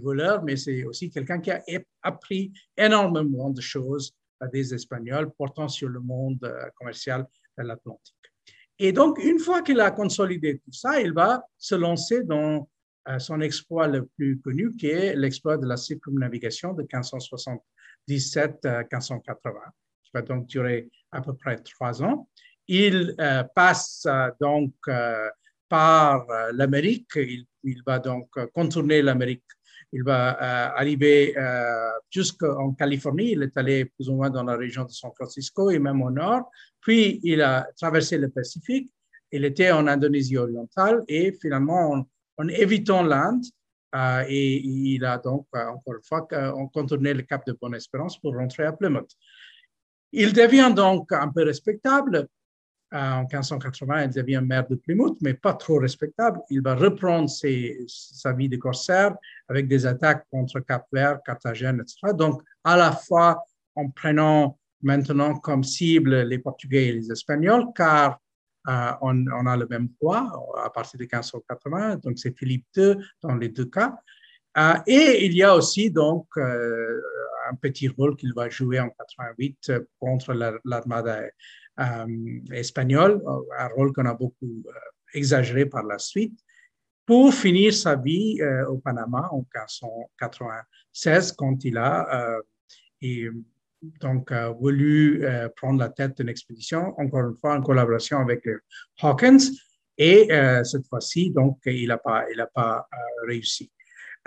[0.00, 1.62] voleur, mais c'est aussi quelqu'un qui a
[2.02, 4.14] appris énormément de choses
[4.52, 6.40] des Espagnols portant sur le monde
[6.76, 7.26] commercial
[7.64, 8.14] l'Atlantique.
[8.78, 12.68] Et donc, une fois qu'il a consolidé tout ça, il va se lancer dans
[13.08, 17.58] euh, son exploit le plus connu, qui est l'exploit de la circumnavigation de 1577-1580,
[18.66, 18.80] euh,
[20.04, 22.28] qui va donc durer à peu près trois ans.
[22.68, 24.06] Il euh, passe
[24.40, 24.74] donc
[25.68, 29.44] par l'Amérique, il, va donc contourner l'Amérique
[29.92, 33.32] il va euh, arriver euh, jusqu'en Californie.
[33.32, 36.10] Il est allé plus ou moins dans la région de San Francisco et même au
[36.10, 36.50] nord.
[36.80, 38.90] Puis, il a traversé le Pacifique.
[39.32, 43.44] Il était en Indonésie orientale et finalement, en, évitant l'Inde,
[43.94, 46.28] euh, et il a donc, encore une fois,
[46.72, 49.10] contourné le cap de Bonne-Espérance pour rentrer à Plymouth.
[50.12, 52.28] Il devient donc un peu respectable
[52.92, 56.40] en 1580, il devient maire de Plymouth, mais pas trop respectable.
[56.50, 59.14] Il va reprendre sa vie de corsaire
[59.48, 62.14] avec des attaques contre Cap-Vert, Carthagène, etc.
[62.14, 68.18] Donc, à la fois en prenant maintenant comme cible les Portugais et les Espagnols, car
[68.68, 70.30] euh, on, a le même roi
[70.62, 73.98] à partir de 1580, donc c'est Philippe II dans les deux cas.
[74.56, 77.00] Euh, et il y a aussi donc euh,
[77.50, 80.32] un petit rôle qu'il va jouer en 88 contre
[80.64, 81.28] l'armada euh,
[82.52, 83.22] espagnol,
[83.58, 84.72] un rôle qu'on a beaucoup euh,
[85.14, 86.38] exagéré par la suite,
[87.06, 92.38] pour finir sa vie euh, au Panama en 1596 quand il a
[94.00, 98.44] donc voulu prendre la tête d'une expédition, encore une fois en collaboration avec
[99.00, 99.38] Hawkins.
[99.96, 100.28] Et
[100.64, 102.88] cette fois-ci, donc, il n'a pas, il a pas
[103.24, 103.70] réussi.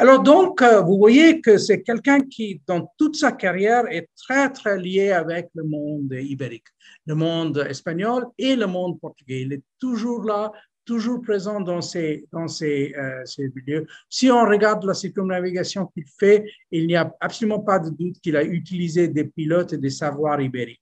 [0.01, 4.49] Alors donc, euh, vous voyez que c'est quelqu'un qui, dans toute sa carrière, est très,
[4.49, 6.69] très lié avec le monde ibérique,
[7.05, 9.41] le monde espagnol et le monde portugais.
[9.41, 10.51] Il est toujours là,
[10.85, 13.85] toujours présent dans ces, dans ces, euh, ces milieux.
[14.09, 18.35] Si on regarde la circumnavigation qu'il fait, il n'y a absolument pas de doute qu'il
[18.37, 20.81] a utilisé des pilotes et des savoirs ibériques.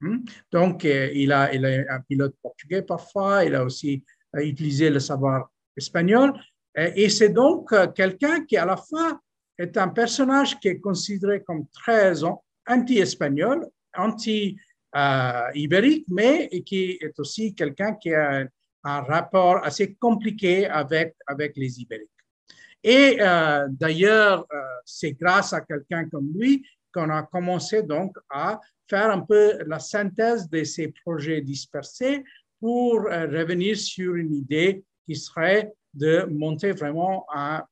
[0.00, 0.20] Hmm?
[0.50, 5.00] Donc, euh, il, a, il a un pilote portugais parfois, il a aussi utilisé le
[5.00, 6.32] savoir espagnol,
[6.76, 9.20] et c'est donc euh, quelqu'un qui, à la fois,
[9.58, 12.14] est un personnage qui est considéré comme très
[12.66, 18.44] anti-espagnol, anti-ibérique, mais qui est aussi quelqu'un qui a
[18.86, 22.10] un rapport assez compliqué avec, avec les ibériques.
[22.82, 28.60] Et euh, d'ailleurs, euh, c'est grâce à quelqu'un comme lui qu'on a commencé donc à
[28.90, 32.22] faire un peu la synthèse de ces projets dispersés
[32.60, 37.64] pour revenir sur une idée qui serait de monter vraiment un,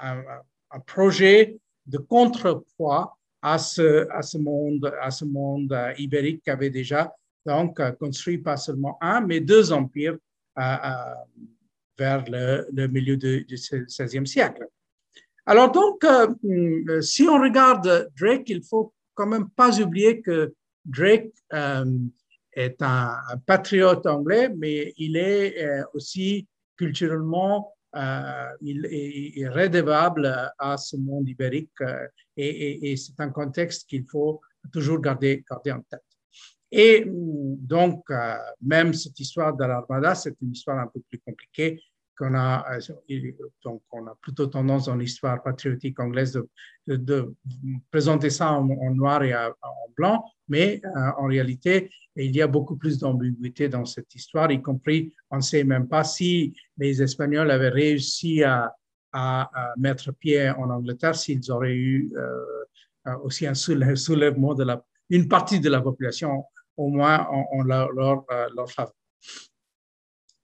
[0.00, 6.50] un, projet de contrepoids à ce, à ce monde, à ce monde euh, ibérique qui
[6.50, 10.16] avait déjà donc euh, construit pas seulement un, mais deux empires
[10.58, 10.86] euh,
[11.98, 14.66] vers le, milieu du XVIe siècle.
[15.46, 16.04] Alors donc,
[17.02, 20.54] si on regarde Drake, il faut quand même pas oublier que
[20.86, 21.34] Drake
[22.54, 30.26] est un, patriote anglais, mais il est aussi culturellement, euh, il est, redevable
[30.58, 34.40] à ce monde ibérique euh, et, c'est un contexte qu'il faut
[34.72, 36.02] toujours garder, garder en tête.
[36.72, 41.80] Et donc, euh, même cette histoire de l'Armada, c'est une histoire un peu plus compliquée
[42.16, 42.64] qu'on a,
[43.64, 46.40] donc on a plutôt tendance dans l'histoire patriotique anglaise
[46.86, 47.34] de,
[47.90, 49.54] présenter ça en, noir et en
[49.96, 50.80] blanc, mais
[51.16, 55.42] en réalité, il y a beaucoup plus d'ambiguïté dans cette histoire, y compris, on ne
[55.42, 58.72] sait même pas si les Espagnols avaient réussi à,
[59.76, 65.60] mettre pied en Angleterre, s'ils auraient eu euh, aussi un soulèvement de la, une partie
[65.60, 66.44] de la population,
[66.76, 68.24] au moins en, leur,
[68.68, 68.92] faveur.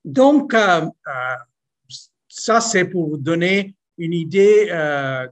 [0.05, 0.55] Donc,
[2.33, 4.69] ça, c'est pour vous donner une idée,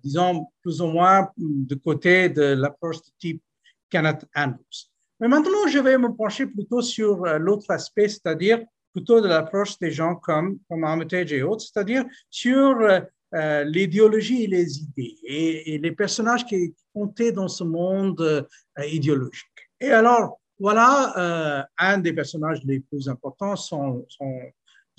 [0.03, 3.41] disons, plus ou moins de côté de l'approche de type
[3.89, 4.89] Kenneth Andrews.
[5.19, 8.59] Mais maintenant, je vais me pencher plutôt sur l'autre aspect, c'est-à-dire
[8.93, 12.99] plutôt de l'approche des gens comme, comme Armitage et autres, c'est-à-dire sur euh,
[13.35, 19.45] euh, l'idéologie et les idées et, les personnages qui comptaient dans ce monde euh, idéologique.
[19.79, 24.03] Et alors, voilà, un des personnages les plus importants, sans,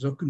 [0.03, 0.27] aucun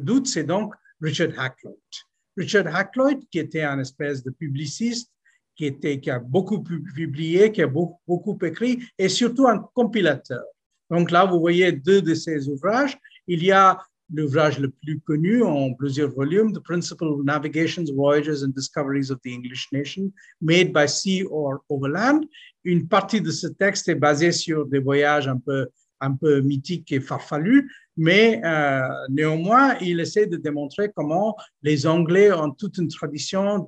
[0.00, 2.04] doute, c'est donc Richard Hakluyt.
[2.36, 5.10] Richard Hakluyt, qui était un espèce de publiciste,
[5.56, 10.44] qui, était, qui a beaucoup publié, qui a beaucoup, beaucoup écrit, et surtout un compilateur.
[10.88, 12.96] Donc là, vous voyez deux de ses ouvrages.
[13.26, 13.78] Il y a
[14.14, 19.32] l'ouvrage le plus connu en plusieurs volumes, The Principal Navigations, Voyages and Discoveries of the
[19.32, 22.24] English Nation, Made by Sea or Overland.
[22.64, 25.66] Une partie de ce texte est basée sur des voyages un peu,
[26.00, 32.32] un peu mythiques et farfelus, mais euh, néanmoins, il essaie de démontrer comment les Anglais
[32.32, 33.66] ont toute une tradition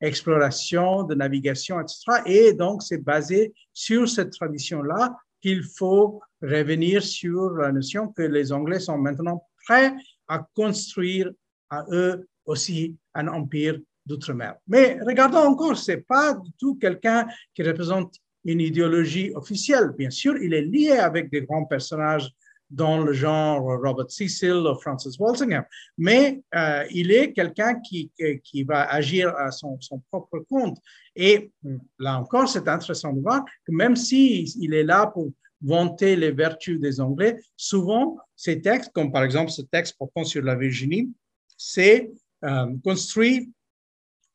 [0.00, 2.22] d'exploration, de navigation, etc.
[2.24, 8.52] Et donc, c'est basé sur cette tradition-là qu'il faut revenir sur la notion que les
[8.52, 9.92] Anglais sont maintenant prêts
[10.28, 11.32] à construire
[11.68, 14.54] à eux aussi un empire d'outre-mer.
[14.68, 18.14] Mais regardons encore, ce n'est pas du tout quelqu'un qui représente
[18.44, 19.90] une idéologie officielle.
[19.98, 22.30] Bien sûr, il est lié avec des grands personnages
[22.70, 25.64] dans le genre Robert Cecil ou Francis Walsingham,
[25.96, 28.10] mais euh, il est quelqu'un qui,
[28.42, 29.78] qui va agir à son,
[30.10, 30.78] propre compte.
[31.14, 31.52] Et
[31.98, 35.30] là encore, c'est intéressant de voir que même s'il il est là pour
[35.62, 40.42] vanter les vertus des Anglais, souvent ces textes, comme par exemple ce texte portant sur
[40.42, 41.10] la Virginie,
[41.56, 42.10] c'est
[42.44, 43.50] euh, construit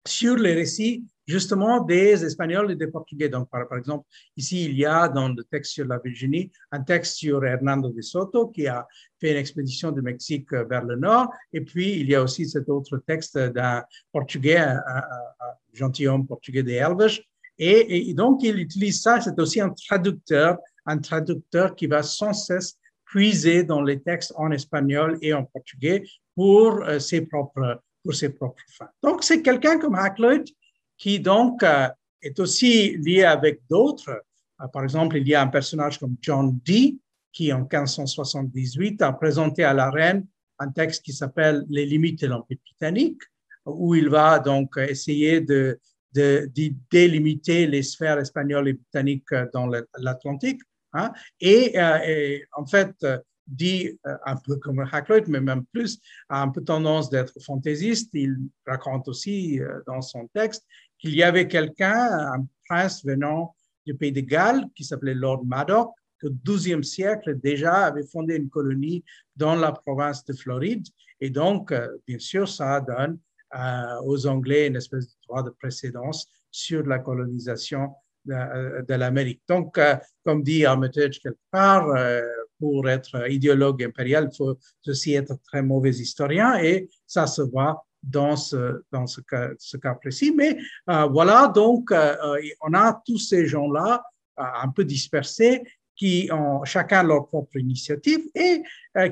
[0.07, 3.29] sur les récits justement des Espagnols et des Portugais.
[3.29, 4.05] Donc, par, exemple,
[4.35, 8.01] ici, il y a dans le texte sur la Virginie un texte sur Hernando de
[8.01, 8.87] Soto qui a
[9.19, 11.31] fait une expédition du Mexique vers le nord.
[11.53, 15.03] Et puis, il y a aussi cet autre texte d'un Portugais, un,
[15.73, 17.19] gentilhomme portugais des Elves.
[17.59, 22.77] Et, donc, il utilise ça, c'est aussi un traducteur un traducteur qui va sans cesse
[23.05, 26.03] puiser dans les textes en espagnol et en portugais
[26.35, 28.89] pour euh, ses propres pour ses propres fins.
[29.03, 30.55] Donc c'est quelqu'un comme Hakluyt
[30.99, 31.87] qui donc euh,
[32.21, 34.21] est aussi lié avec d'autres.
[34.61, 36.99] Euh, par exemple, il y a un personnage comme John Dee
[37.31, 40.27] qui en 1578 a présenté à la reine
[40.59, 43.21] un texte qui s'appelle Les limites de l'Empire britannique,
[43.65, 45.79] où il va donc essayer de,
[46.91, 50.61] délimiter les sphères espagnoles et britanniques dans l'Atlantique
[50.93, 51.11] Hein?
[51.43, 56.41] Euh, et, en fait, euh, dit euh, un peu comme Hakluyt, mais même plus, a
[56.41, 58.09] un peu tendance d'être fantaisiste.
[58.13, 60.65] Il raconte aussi dans son texte
[60.99, 65.91] qu'il y avait quelqu'un, un prince venant du pays de Galles, qui s'appelait Lord Madoc,
[66.19, 69.03] que au XIIe siècle déjà avait fondé une colonie
[69.35, 70.85] dans la province de Floride.
[71.21, 71.73] Et donc,
[72.05, 73.17] bien sûr, ça donne
[74.03, 77.93] aux Anglais une espèce de droit de précédence sur la colonisation
[78.25, 79.41] de, l'Amérique.
[79.47, 82.21] Donc, euh, comme dit Armitage quelque part, euh,
[82.59, 87.85] pour être idéologue impérial, il faut aussi être très mauvais historien et ça se voit
[88.03, 90.33] dans ce, dans ce, cas, précis.
[90.35, 90.57] Mais
[90.89, 94.03] euh, voilà, donc, on a tous ces gens-là
[94.37, 95.63] un peu dispersés
[95.95, 98.63] qui ont chacun leur propre initiative et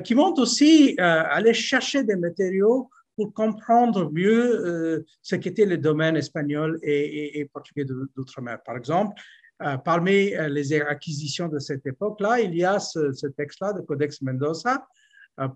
[0.02, 6.16] qui vont aussi aller chercher des matériaux pour comprendre mieux euh, ce qu'était le domaine
[6.16, 8.62] espagnol et, portugais d'outre-mer.
[8.64, 9.20] Par exemple,
[9.60, 14.22] euh, parmi euh, les acquisitions de cette époque-là, il y a ce, texte-là, de Codex
[14.22, 14.86] Mendoza,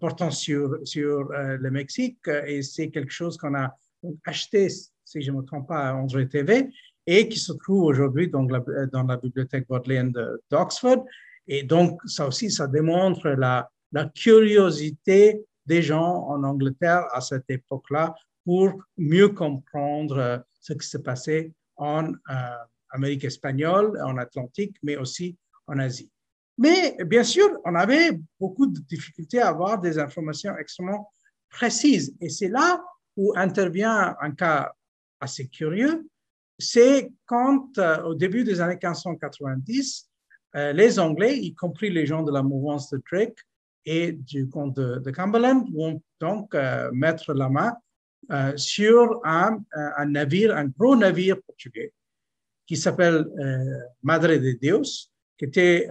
[0.00, 3.76] portant sur, sur le Mexique, et c'est quelque chose qu'on a
[4.24, 6.68] acheté, si je ne me trompe pas, à André TV,
[7.06, 10.12] et qui se trouve aujourd'hui dans dans la bibliothèque bodleienne
[10.50, 11.04] d'Oxford.
[11.48, 17.48] Et donc, ça aussi, ça démontre la, la curiosité des gens en Angleterre à cette
[17.48, 18.14] époque-là
[18.44, 22.12] pour mieux comprendre euh, ce qui se passait en euh,
[22.90, 26.11] Amérique espagnole, en Atlantique, mais aussi en Asie.
[26.62, 31.12] Mais bien sûr, on avait beaucoup de difficultés à avoir des informations extrêmement
[31.48, 32.14] précises.
[32.20, 32.82] Et c'est là
[33.16, 34.72] où intervient un cas
[35.20, 36.08] assez curieux.
[36.58, 40.08] C'est quand, euh, au début des années 1590,
[40.54, 43.38] les Anglais, y compris les gens de la mouvance de Drake,
[43.84, 47.74] et du comte de, Cumberland vont donc euh, mettre la main
[48.30, 51.92] euh, sur un, un, navire, un gros navire portugais
[52.66, 55.10] qui s'appelle euh, Madre de Dios,
[55.42, 55.88] était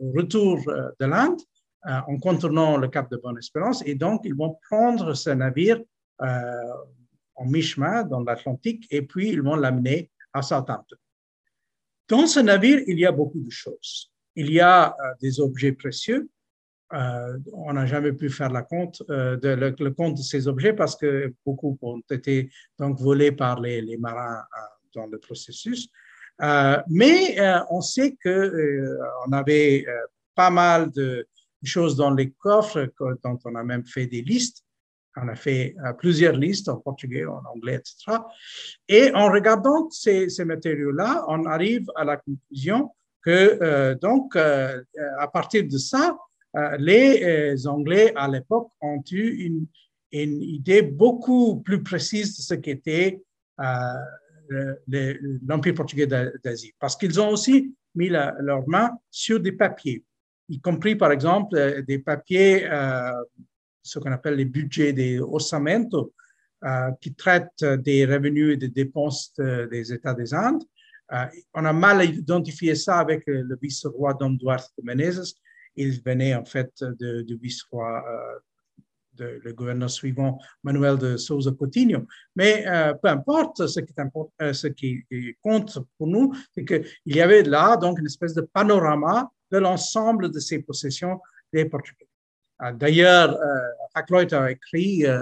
[0.00, 0.58] au retour
[1.00, 1.40] de l'Inde
[1.84, 3.82] en contournant le cap de Bonne-Espérance.
[3.86, 5.80] Et donc, ils vont prendre ce navire
[6.20, 10.96] en mi-chemin dans l'Atlantique et puis ils vont l'amener à Southampton.
[12.08, 14.12] dans ce navire, il y a beaucoup de choses.
[14.34, 16.28] Il y a des objets précieux.
[16.90, 21.34] on n'a jamais pu faire la compte, de, le, compte de ces objets parce que
[21.44, 24.42] beaucoup ont été donc volés par les marins
[24.94, 25.88] dans le processus.
[26.40, 27.36] Mais
[27.70, 29.86] on sait que on avait
[30.34, 31.26] pas mal de
[31.62, 34.64] choses dans les coffres dont on a même fait des listes.
[35.16, 38.18] On a fait euh, plusieurs listes en portugais, en anglais, etc.
[38.88, 42.90] Et en regardant ces, matériaux-là, on arrive à la conclusion
[43.22, 44.82] que, euh, donc, euh,
[45.18, 46.16] à partir de ça,
[46.78, 49.66] les Anglais à l'époque ont eu une,
[50.12, 53.20] idée beaucoup plus précise de ce qu'était
[54.48, 60.04] l'Empire portugais d'Asie, parce qu'ils ont aussi mis leurs mains sur des papiers
[60.48, 63.10] y compris par exemple euh, des papiers, euh,
[63.82, 66.12] ce qu'on appelle les budgets des osamentos,
[66.64, 70.64] euh, qui traitent des revenus et des dépenses des États des Indes.
[71.52, 75.34] on a mal identifié ça avec le vice-roi Don Duarte de Menezes.
[75.76, 78.02] Il venait en fait du vice-roi
[79.18, 82.06] le gouverneur suivant, Manuel de Souza Coutinho.
[82.36, 82.64] Mais
[83.02, 83.92] peu importe, ce qui,
[84.52, 85.04] ce qui
[85.42, 90.30] compte pour nous, c'est qu'il y avait là donc une espèce de panorama de l'ensemble
[90.30, 91.20] de ces possessions
[91.52, 92.08] des Portugais.
[92.58, 93.58] Ah, d'ailleurs, euh,
[93.94, 95.20] Hakluyt a écrit euh,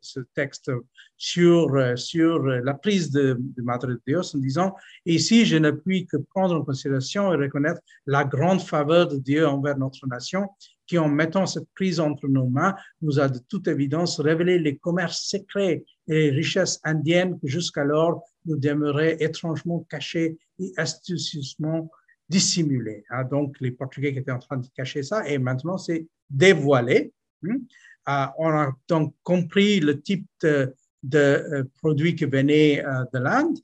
[0.00, 0.70] ce texte
[1.16, 4.74] sur, euh, sur la prise de, de Madre de Dios en disant
[5.06, 9.46] Ici, je ne puis que prendre en considération et reconnaître la grande faveur de Dieu
[9.46, 10.48] envers notre nation,
[10.92, 14.76] qui, en mettant cette prise entre nos mains, nous a de toute évidence révélé les
[14.76, 21.90] commerces secrets et les richesses indiennes que jusqu'alors nous demeuraient étrangement cachés et astucieusement
[22.28, 23.04] dissimulé.
[23.08, 23.24] Hein.
[23.24, 27.14] Donc, les Portugais qui étaient en train de cacher ça, et maintenant c'est dévoilé.
[27.48, 27.56] Hein.
[28.04, 30.74] Ah, on a donc compris le type de,
[31.14, 33.56] euh, produits qui venaient euh, de l'Inde,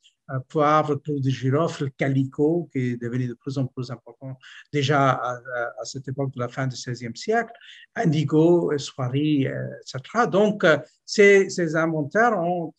[0.48, 4.38] poivre, clou de girofle, calico, qui est devenu de plus en plus important
[4.72, 7.52] déjà à, cette époque de la fin du XVIe siècle,
[7.94, 10.26] indigo, soierie, etc.
[10.30, 10.66] Donc,
[11.04, 12.72] ces, ces inventaires ont,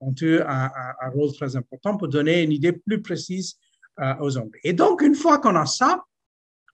[0.00, 0.70] ont eu un,
[1.12, 3.58] rôle très important pour donner une idée plus précise
[4.00, 4.60] euh, aux Anglais.
[4.64, 6.02] Et donc, une fois qu'on a ça,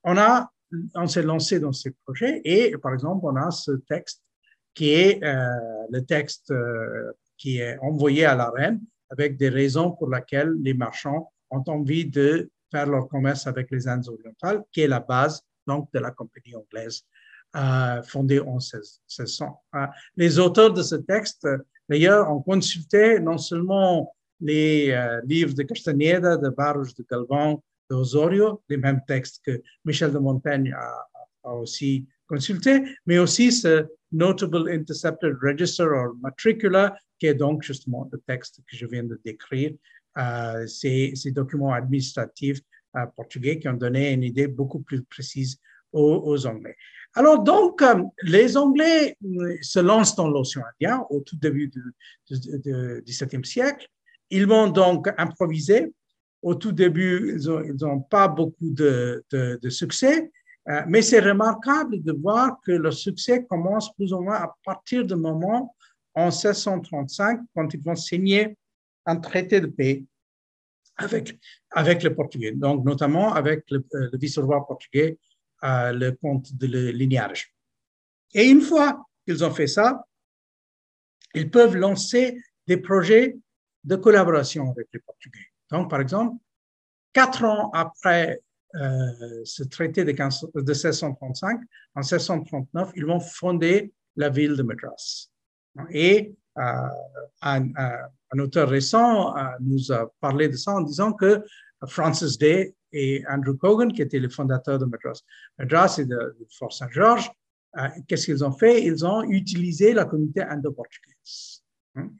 [0.05, 0.51] on, a,
[0.95, 4.23] on s'est lancé dans ces projets et, par exemple, on a ce texte
[4.75, 5.49] qui est euh,
[5.91, 8.81] le texte euh, qui est envoyé à la reine
[9.11, 13.87] avec des raisons pour lesquelles les marchands ont envie de faire leur commerce avec les
[13.87, 17.05] Indes orientales, qui est la base donc de la compagnie anglaise
[18.05, 19.63] fondée en 1600.
[20.17, 21.49] les auteurs de ce texte,
[21.89, 27.97] d'ailleurs, ont consulté non seulement les euh, livres de Castaneda, de Barros de Galvão, de
[27.97, 33.87] Osorio, les mêmes textes que Michel de Montaigne a, aussi consulté, mais aussi ce
[34.17, 39.21] Notable Intercepted Register or Matricula, qui est donc justement le texte que je viens de
[39.25, 39.73] décrire,
[40.19, 42.61] euh, ces, documents administratifs
[42.97, 45.59] euh, portugais qui ont donné une idée beaucoup plus précise
[45.93, 46.77] aux, Anglais.
[47.15, 49.17] Alors donc, euh, les Anglais
[49.63, 51.83] se lancent dans l'océan Indien au tout début du
[52.29, 53.89] XVIIe siècle
[54.31, 55.93] ils vont donc improviser.
[56.43, 59.25] Au tout début, ils n'ont pas beaucoup de,
[59.69, 60.31] succès,
[60.69, 65.05] euh, mais c'est remarquable de voir que le succès commence plus ou moins à partir
[65.05, 65.75] du moment
[66.15, 68.57] en 1635, quand ils vont signer
[69.05, 70.05] un traité de paix
[70.97, 71.39] avec,
[71.71, 75.19] avec le Portugais, donc notamment avec le, euh, vice-roi portugais,
[75.63, 77.55] euh, le comte de Lignage.
[78.35, 80.05] Et une fois qu'ils ont fait ça,
[81.35, 83.37] ils peuvent lancer des projets
[83.85, 85.47] de collaboration avec les Portugais.
[85.71, 86.37] Donc, par exemple,
[87.13, 88.41] quatre ans après
[88.75, 91.61] ce traité de, 15, de 1635,
[91.95, 95.29] en 1639, ils vont fonder la ville de Madras.
[95.91, 96.89] Et euh,
[97.43, 101.43] un, auteur récent euh, nous a parlé de ça en disant que
[101.87, 105.21] Francis Day et Andrew Cogan, qui étaient les fondateurs de Madras,
[105.59, 107.31] Madras et de, Fort Saint-Georges,
[108.09, 108.83] qu'est-ce qu'ils ont fait?
[108.83, 111.63] Ils ont utilisé la communauté indo-portugaise.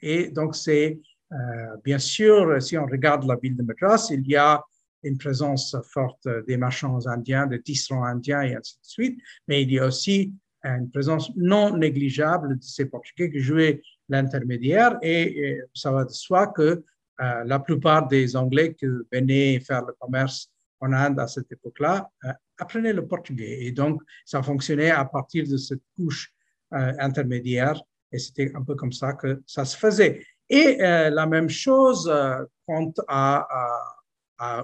[0.03, 1.01] Et donc, c'est
[1.33, 4.63] euh, bien sûr, si on regarde la ville de Madras, il y a
[5.09, 9.73] une présence forte des marchands indiens, des tisserands indiens et ainsi de suite, mais il
[9.73, 10.35] y a aussi
[10.65, 16.49] une présence non négligeable de ces Portugais qui jouaient l'intermédiaire et, ça va de soi
[16.49, 16.83] que
[17.21, 20.51] euh, la plupart des Anglais qui venaient faire le commerce
[20.81, 23.65] en Inde à cette époque-là euh, apprenaient le portugais.
[23.65, 26.33] Et donc, ça fonctionnait à partir de cette couche
[26.73, 27.81] intermédiaire
[28.13, 30.21] et c'était un peu comme ça que ça se faisait.
[30.49, 33.47] Et euh, la même chose euh, quant à,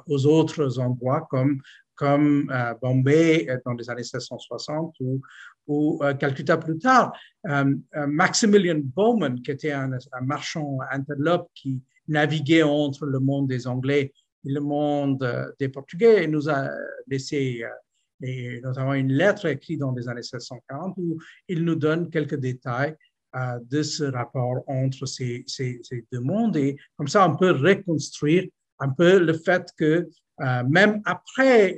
[0.07, 1.61] aux autres endroits comme,
[1.95, 5.21] comme euh, Bombay dans les années 1660 ou,
[5.67, 7.13] ou Calcutta plus tard.
[7.95, 9.91] Maximilian Bowman, qui était un,
[10.23, 14.13] marchand interlope qui naviguait entre le monde des Anglais
[14.45, 16.69] le monde des Portugais et nous a
[17.07, 17.63] laissé
[18.23, 21.19] et notamment une lettre écrite dans les années 1740 où
[21.49, 22.97] il nous donne quelques détails
[23.71, 25.81] de ce rapport entre ces, ces,
[26.13, 28.45] deux mondes et comme ça on peut reconstruire
[28.83, 30.09] un peu le fait que
[30.69, 31.77] même après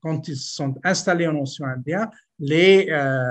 [0.00, 3.22] quand ils sont installés en océan Indien, les, euh,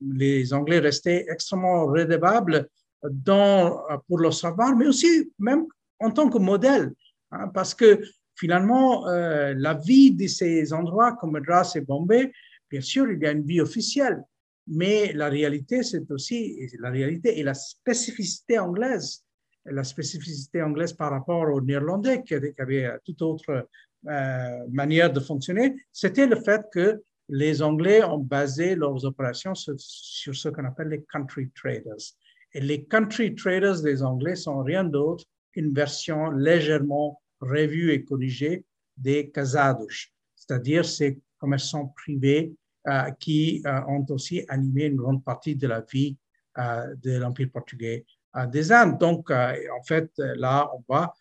[0.00, 2.68] les Anglais restaient extrêmement redevables
[3.10, 5.66] dans, pour le savoir, mais aussi même
[6.00, 6.92] en tant que modèle,
[7.30, 8.02] hein, parce que
[8.34, 12.32] finalement, euh, la vie de ces endroits comme Madras et Bombay,
[12.70, 14.22] bien sûr, il y a une vie officielle,
[14.66, 19.23] mais la réalité, c'est aussi la réalité et la spécificité anglaise,
[19.66, 23.66] la spécificité anglaise par rapport aux Néerlandais qui avaient tout autre
[24.06, 29.74] euh, manière de fonctionner, c'était le fait que les Anglais ont basé leurs opérations sur,
[29.78, 32.12] ce qu'on appelle les country traders.
[32.52, 38.66] Et les country traders des Anglais sont rien d'autre qu'une version légèrement revue et corrigée
[38.96, 42.52] des casados, c'est-à-dire ces commerçants privés
[42.86, 46.16] euh, qui euh, ont aussi animé une grande partie de la vie
[46.56, 48.04] de l'Empire portugais
[48.50, 48.98] des Indes.
[48.98, 51.14] Donc, en fait, là, on va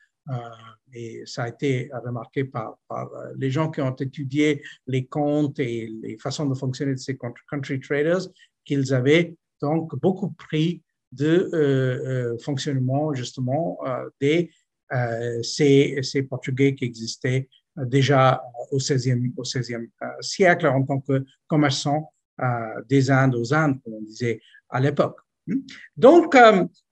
[0.93, 5.91] et ça a été remarqué par, euh, les gens qui ont étudié les comptes et
[6.01, 7.17] les façons de fonctionner de ces
[7.49, 8.27] country traders,
[8.63, 13.79] qu'ils avaient donc beaucoup pris de euh, euh, fonctionnement justement
[14.19, 14.51] des
[15.41, 19.87] ces, ces, Portugais qui existaient déjà au 16e, au 16e
[20.21, 22.13] siècle en tant que commerçants
[22.87, 24.39] des Indes aux Indes, comme on disait
[24.69, 25.17] à l'époque.
[25.97, 26.35] Donc,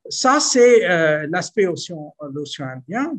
[0.10, 3.14] ça, c'est l'aspect océan, l'océan Indien.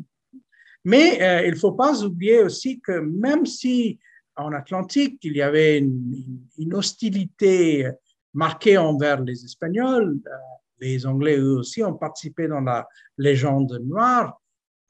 [0.85, 3.99] Mais euh, il ne faut pas oublier aussi que même si
[4.35, 7.87] en Atlantique, il y avait une, hostilité
[8.33, 10.31] marquée envers les Espagnols, euh,
[10.79, 14.41] les Anglais eux aussi ont participé dans la légende noire.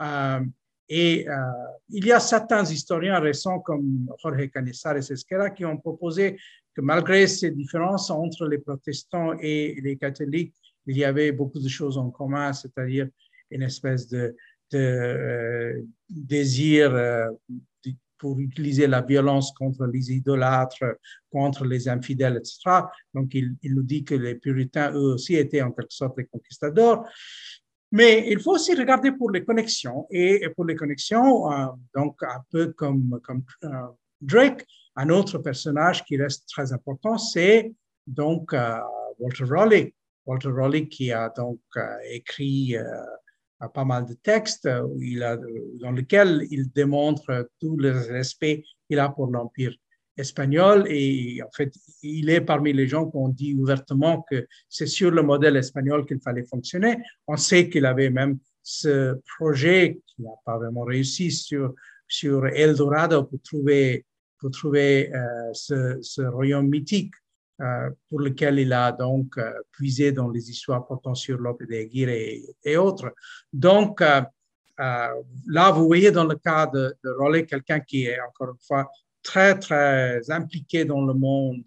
[0.01, 0.39] Euh,
[0.89, 1.25] et
[1.89, 6.37] il y a certains historiens récents comme Jorge Cañizares Esquera qui ont proposé
[6.75, 10.55] que malgré ces différences entre les protestants et les catholiques,
[10.85, 13.07] il y avait beaucoup de choses en commun, c'est-à-dire
[13.51, 14.35] une espèce de,
[14.73, 17.29] euh, désir euh,
[18.17, 20.97] pour utiliser la violence contre les idolâtres,
[21.29, 22.85] contre les infidèles, etc.
[23.13, 27.05] Donc, il, nous dit que les puritains, eux aussi, étaient en quelque sorte des conquistadors.
[27.91, 30.07] Mais il faut aussi regarder pour les connexions.
[30.09, 33.43] Et pour les connexions, euh, donc un peu comme, comme
[34.21, 34.65] Drake,
[34.95, 37.73] un autre personnage qui reste très important, c'est
[38.05, 38.55] donc
[39.19, 39.93] Walter Raleigh.
[40.25, 41.59] Walter Raleigh qui a donc
[42.09, 42.75] écrit
[43.73, 49.75] pas mal de textes dans lesquels il démontre tout le respect qu'il a pour l'Empire
[50.17, 50.85] espagnol.
[50.89, 55.11] Et en fait, il est parmi les gens qui ont dit ouvertement que c'est sur
[55.11, 56.97] le modèle espagnol qu'il fallait fonctionner.
[57.27, 61.73] On sait qu'il avait même ce projet qui n'a pas vraiment réussi sur,
[62.07, 64.05] sur Eldorado pour trouver,
[64.43, 67.13] pour trouver euh, ce, royaume mythique
[67.61, 71.75] euh, pour lequel il a donc euh, puisé dans les histoires portant sur Lope de
[71.75, 72.09] Aguirre
[72.65, 73.13] et, autres.
[73.53, 78.91] Donc, là, vous voyez dans le cas de, de quelqu'un qui est encore une fois
[79.21, 81.63] très, très impliqué dans le monde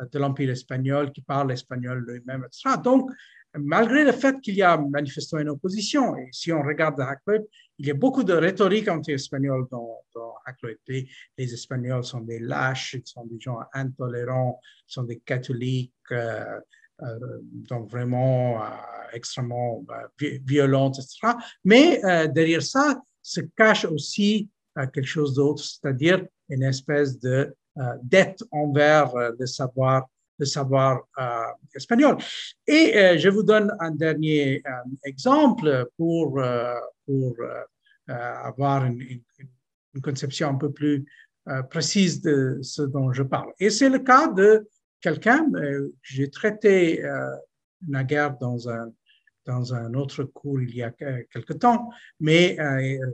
[0.00, 2.76] de l'Empire espagnol, qui parle espagnol lui-même, etc.
[2.82, 3.10] Donc,
[3.54, 7.46] malgré le fait qu'il y a manifestement une opposition, et si on regarde Hackett,
[7.78, 10.34] il y a beaucoup de rhétorique anti-espagnole dans, dans
[10.88, 16.58] Les, Espagnols sont des lâches, ils sont des gens intolérants, ils sont des catholiques, euh,
[17.02, 18.66] euh, donc vraiment euh,
[19.12, 19.84] extrêmement
[20.18, 21.34] violents, etc.
[21.64, 27.54] Mais derrière ça se cache aussi quelque chose d'autre, c'est-à-dire une espèce de
[28.02, 30.08] dette envers le savoir
[30.38, 31.24] le savoir euh,
[31.74, 32.16] espagnol.
[32.66, 34.70] Et euh, je vous donne un dernier euh,
[35.04, 36.40] exemple pour,
[37.06, 37.36] pour
[38.06, 39.22] avoir une, une,
[40.00, 41.04] conception un peu plus
[41.70, 43.52] précise de ce dont je parle.
[43.58, 44.68] Et c'est le cas de
[45.00, 47.02] quelqu'un que j'ai traité
[47.88, 48.92] naguère dans un,
[49.44, 52.56] dans un autre cours il y a quelque temps, mais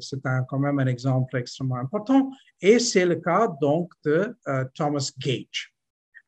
[0.00, 2.30] c'est quand même un exemple extrêmement important.
[2.60, 4.36] Et c'est le cas donc de
[4.74, 5.73] Thomas Gage.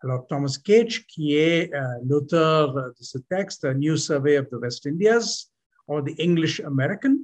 [0.02, 4.56] Alors, Thomas Gage, qui est euh, l'auteur de ce texte, A New Survey of the
[4.60, 5.50] West Indies,
[5.86, 7.18] or the English American.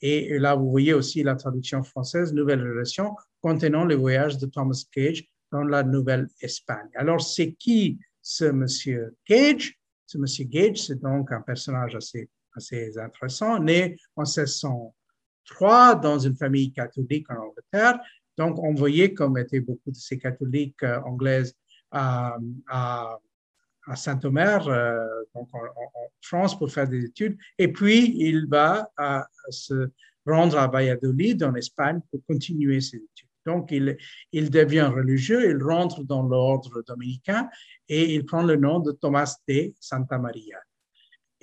[0.00, 4.84] Et là, vous voyez aussi la traduction française, Nouvelle relation, contenant les voyages de Thomas
[4.94, 6.88] Gage dans la Nouvelle-Espagne.
[6.94, 9.78] Alors, c'est qui ce monsieur Gage?
[10.06, 16.36] Ce monsieur Gage, c'est donc un personnage assez, assez intéressant, né en 1603 dans une
[16.36, 17.98] famille catholique en Angleterre.
[18.36, 21.54] Donc, on voyait comme étaient beaucoup de ces catholiques euh, anglaises
[21.94, 23.18] à,
[23.94, 24.98] Saint-Omer, euh,
[25.34, 25.60] donc en,
[26.22, 27.36] France, pour faire des études.
[27.58, 28.90] Et puis, il va
[29.50, 29.90] se,
[30.26, 33.28] rendre à Valladolid, en Espagne, pour continuer ses études.
[33.44, 33.98] Donc, il,
[34.32, 37.50] il devient religieux, il rentre dans l'ordre dominicain
[37.88, 40.58] et il prend le nom de Thomas de Santa Maria.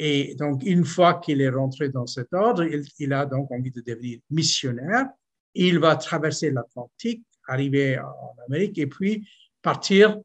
[0.04, 2.66] Et donc, une fois qu'il est rentré dans cet ordre,
[2.97, 5.08] il, a donc envie de devenir missionnaire.
[5.54, 9.30] Il va traverser l'Atlantique, arriver en Amérique et puis
[9.62, 10.20] partir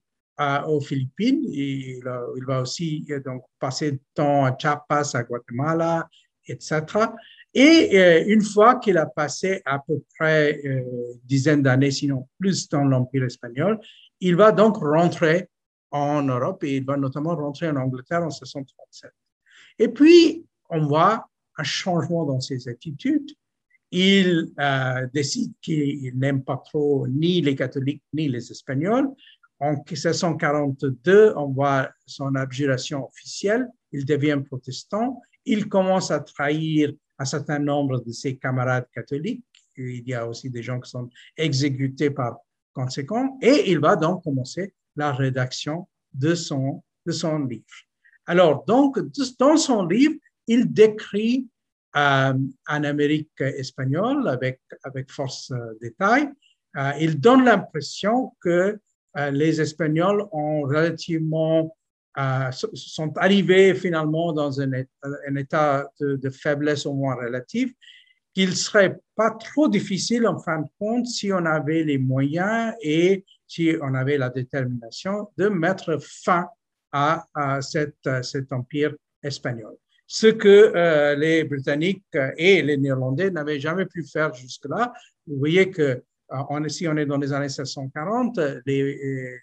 [0.66, 1.42] aux Philippines.
[1.44, 2.02] il,
[2.46, 6.08] va aussi donc passer du temps à Chiapas, à Guatemala,
[6.46, 6.84] etc.
[7.54, 10.82] Et euh, une fois qu'il a passé à peu près euh,
[11.24, 13.80] dizaine d'années, sinon plus dans l'Empire espagnol,
[14.20, 15.48] il va donc rentrer
[15.90, 19.10] en Europe et il va notamment rentrer en Angleterre en 1637.
[19.78, 23.30] Et puis, on voit un changement dans ses attitudes.
[23.90, 29.08] Il euh, décide qu'il n'aime pas trop ni les catholiques ni les espagnols.
[29.58, 33.66] En 1642, on voit son abjuration officielle.
[33.92, 35.22] Il devient protestant.
[35.44, 39.44] Il commence à trahir un certain nombre de ses camarades catholiques.
[39.76, 42.38] Il y a aussi des gens qui sont exécutés par
[42.74, 43.38] conséquent.
[43.40, 47.64] Et il va donc commencer la rédaction de son, de son livre.
[48.26, 48.98] Alors, donc,
[49.38, 51.48] dans son livre, il décrit
[51.96, 52.34] euh,
[52.68, 56.28] en Amérique espagnole avec, avec force euh, détail.
[56.76, 58.78] Euh, il donne l'impression que
[59.32, 61.76] les Espagnols ont relativement
[62.18, 64.70] euh, sont arrivés finalement dans un,
[65.36, 67.70] état de, faiblesse au moins relatif,
[68.32, 73.22] qu'il serait pas trop difficile en fin de compte si on avait les moyens et
[73.46, 76.46] si on avait la détermination de mettre fin
[76.90, 77.26] à,
[77.60, 79.76] cet empire espagnol.
[80.06, 84.94] Ce que euh, les Britanniques et les Néerlandais n'avaient jamais pu faire jusque-là.
[85.26, 89.40] Vous voyez que on, si on est dans les années 1640, les, les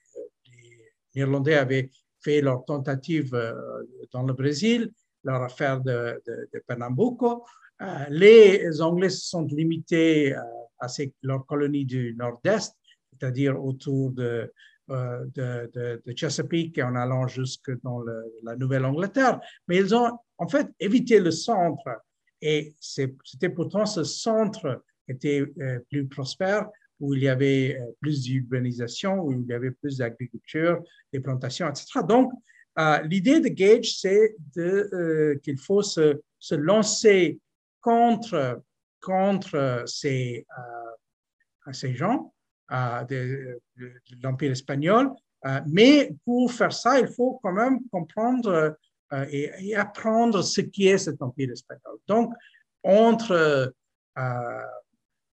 [1.15, 1.89] Néerlandais avaient
[2.23, 3.53] fait leur tentative euh,
[4.11, 4.91] dans le Brésil,
[5.23, 6.21] leur affaire de,
[6.67, 7.45] Pernambuco.
[7.81, 10.39] Euh, les Anglais se sont limités euh,
[10.79, 10.87] à
[11.21, 12.75] leur colonie du nord-est,
[13.11, 14.51] c'est-à-dire autour de,
[14.87, 18.01] de, Chesapeake et en allant jusque dans
[18.43, 19.39] la Nouvelle-Angleterre.
[19.67, 22.01] Mais ils ont en fait évité le centre.
[22.41, 25.45] Et c'était pourtant ce centre était
[25.89, 26.69] plus prospère
[27.03, 30.81] où il y avait euh, plus d'urbanisation, où il y avait plus d'agriculture,
[31.11, 31.99] des plantations, etc.
[32.07, 32.31] Donc,
[32.79, 37.39] euh, l'idée de Gage, c'est euh, qu'il faut se, lancer
[37.81, 38.63] contre,
[39.01, 40.45] contre ces,
[41.73, 42.33] ces gens
[42.71, 43.59] de,
[44.21, 45.11] l'Empire espagnol,
[45.67, 48.77] mais pour faire ça, il faut quand même comprendre
[49.29, 51.97] et, et, apprendre ce qui est cet Empire espagnol.
[52.07, 52.33] Donc,
[52.83, 53.73] entre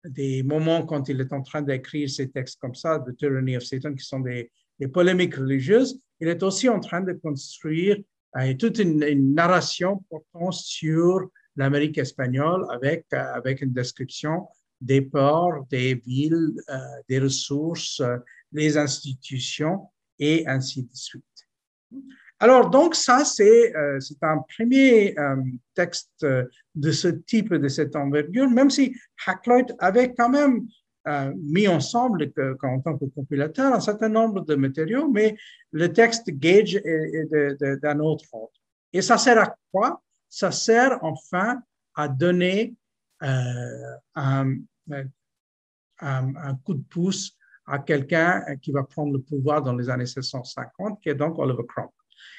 [0.09, 3.63] des moments quand il est en train d'écrire ces textes comme ça, The Tyranny of
[3.63, 4.51] Satan, qui sont des,
[4.93, 7.97] polémiques religieuses, il est aussi en train de construire
[8.37, 14.47] euh, toute une, narration portant sur l'Amérique espagnole avec, euh, avec une description
[14.81, 16.79] des ports, des villes, euh,
[17.09, 18.01] des ressources,
[18.53, 19.89] des institutions
[20.19, 21.25] et ainsi de suite.
[22.41, 25.37] Alors, donc, ça, c'est euh, un premier euh,
[25.75, 26.45] texte euh,
[26.77, 28.95] de ce type, de cette envergure, même si
[29.27, 30.67] Hackloyd avait quand même
[31.37, 32.31] mis ensemble,
[32.63, 35.39] en tant que compilateur, un certain nombre de matériaux, mais
[35.73, 38.53] le texte Gage est, d'un autre ordre.
[38.93, 40.03] Et ça sert à quoi?
[40.29, 41.63] Ça sert enfin
[41.95, 42.75] à donner
[43.23, 44.57] un,
[46.01, 47.35] un, coup de pouce
[47.65, 51.65] à quelqu'un qui va prendre le pouvoir dans les années 1650, qui est donc Oliver
[51.67, 51.98] Cromwell.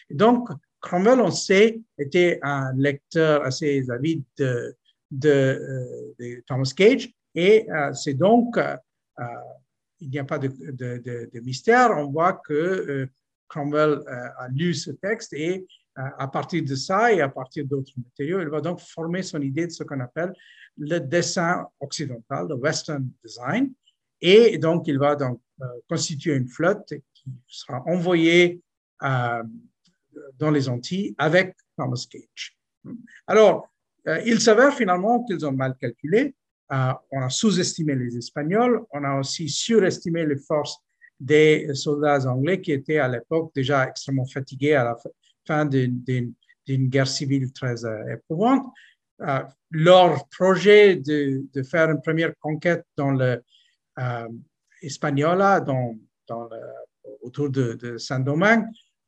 [0.09, 0.49] Donc,
[0.81, 4.75] Cromwell, on sait, était un lecteur assez avide de,
[5.11, 8.75] de, Thomas Gage et euh, c'est donc, euh,
[9.19, 9.23] euh,
[9.99, 13.07] il n'y a pas de, de, mystère, on voit que
[13.49, 18.39] Cromwell a lu ce texte et à partir de ça et à partir d'autres matériaux,
[18.39, 20.31] il va donc former son idée de ce qu'on appelle
[20.77, 23.73] le dessin occidental, le Western Design.
[24.21, 25.41] Et donc, il va donc
[25.89, 28.61] constituer une flotte qui sera envoyée
[29.01, 29.41] à
[30.37, 32.57] dans les Antilles avec Thomas Gage.
[33.27, 33.69] Alors,
[34.07, 36.35] euh, il s'avère finalement qu'ils ont mal calculé.
[36.71, 40.77] Euh, on a sous-estimé les Espagnols, on a aussi surestimé les forces
[41.19, 44.97] des soldats anglais qui étaient à l'époque déjà extrêmement fatigués à la
[45.45, 46.33] fin d'une
[46.67, 48.71] guerre civile très euh, éprouvante.
[49.71, 53.43] leur projet de, faire une première conquête dans le
[54.81, 55.97] Hispaniola, dans,
[57.21, 58.65] autour de Saint-Domingue,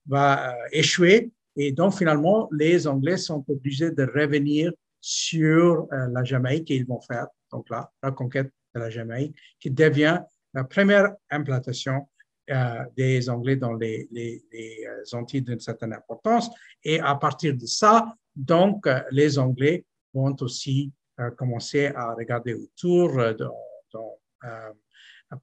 [0.08, 1.32] va euh, échouer.
[1.56, 6.86] Et donc, finalement, les Anglais sont obligés de revenir sur euh, la Jamaïque et ils
[6.86, 10.22] vont faire, donc là, la conquête de la Jamaïque, qui devient
[10.54, 12.08] la première implantation
[12.49, 14.43] euh, des Anglais dans les, les,
[15.14, 16.49] Antilles d'une certaine importance.
[16.84, 20.91] Et à partir de ça, donc, les Anglais vont aussi
[21.38, 23.22] commencé à regarder autour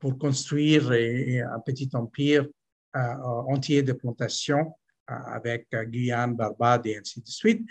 [0.01, 2.47] pour construire un petit empire
[2.95, 4.75] entier de plantations
[5.07, 7.67] avec Guyane, Barbade et ainsi de suite.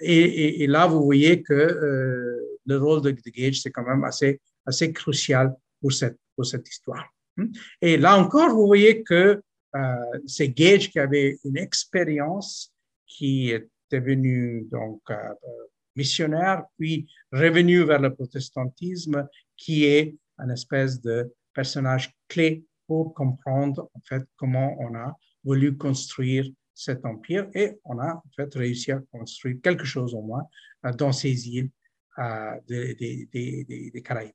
[0.00, 1.52] Et, là, vous voyez que
[2.64, 7.06] le rôle de, Gage, c'est quand même assez, crucial pour cette, histoire.
[7.82, 9.42] Et là encore, vous voyez que
[10.26, 12.72] c'est Gage qui avait une expérience
[13.06, 15.16] qui est devenu donc euh,
[15.96, 23.88] missionnaire, puis revenu vers le protestantisme, qui est un espèce de personnage clé pour comprendre
[23.94, 25.14] en fait comment on a
[25.44, 30.22] voulu construire cet empire et on a en fait réussi à construire quelque chose au
[30.22, 30.44] moins
[30.84, 31.70] euh, dans ces îles
[32.18, 34.32] euh, des, Caraïbes.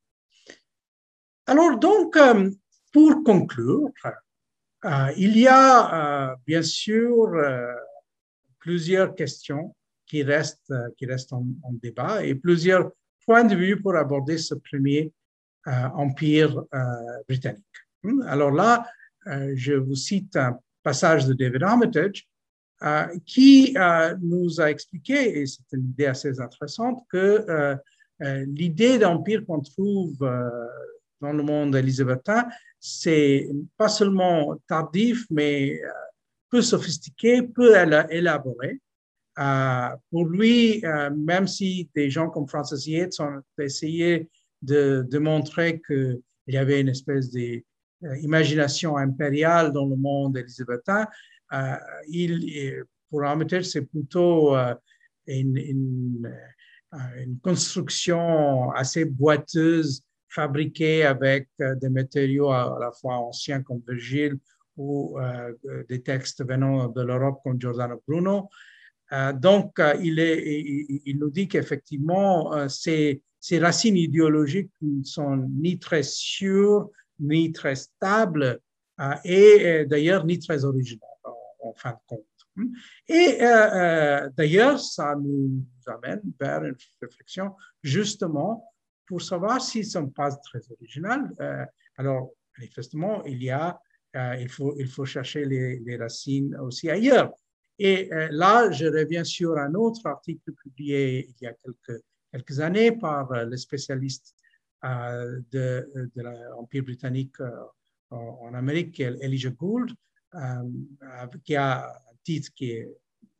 [1.45, 2.17] Alors donc,
[2.93, 3.89] pour conclure,
[5.17, 7.27] il y a bien sûr
[8.65, 9.75] plusieurs questions
[10.07, 11.45] qui restent, euh, qui restent en,
[11.81, 12.91] débat et plusieurs
[13.25, 15.11] points de vue pour aborder ce premier
[15.67, 16.79] euh, empire euh,
[17.27, 17.84] britannique.
[18.05, 18.21] Hmm?
[18.27, 18.85] Alors là,
[19.55, 22.27] je vous cite un passage de David Armitage
[23.25, 23.75] qui
[24.21, 27.75] nous a expliqué, et c'est une idée assez intéressante, que
[28.19, 30.19] l'idée d'empire qu'on trouve
[31.21, 32.47] dans le monde élisabétain,
[32.79, 35.81] c'est pas seulement tardif, mais
[36.51, 37.73] peu sophistiqué, peu
[38.11, 38.79] élaboré.
[39.37, 44.29] Euh, pour lui, euh, même si des gens comme Francis Yates ont essayé
[44.61, 47.31] de, de montrer qu'il y avait une espèce
[48.01, 51.07] d'imagination impériale dans le monde élisabétain,
[51.53, 51.75] euh,
[52.07, 54.55] il, pour Armitage, c'est plutôt
[55.27, 56.31] une,
[57.41, 64.37] construction assez boiteuse, fabriquée avec des matériaux à, la fois anciens comme Virgile
[64.77, 65.53] ou euh,
[65.87, 68.49] des textes venant de l'Europe comme Giordano Bruno.
[69.11, 76.03] Euh, donc, euh, il, nous dit qu'effectivement, ces, ces, racines idéologiques ne sont ni très
[76.03, 76.89] sûres,
[77.19, 78.59] ni très stables,
[79.23, 81.09] et d'ailleurs ni très originales,
[81.59, 82.25] en, fin de compte.
[83.07, 83.39] Et
[84.37, 87.51] d'ailleurs, ça nous amène vers une réflexion
[87.83, 88.73] justement
[89.05, 91.29] pour savoir s'ils ne sont pas très originales.
[91.97, 93.79] alors, manifestement, il y a
[94.15, 97.33] euh, il, faut, il faut chercher les, racines aussi ailleurs.
[97.77, 102.01] Et euh, là, je reviens sur un autre article publié il y a quelques,
[102.31, 104.33] quelques années par euh, le spécialiste
[104.83, 107.37] de, de l'Empire britannique
[108.11, 109.91] en, Amérique, Elijah Gould,
[111.43, 112.89] qui a un titre qui est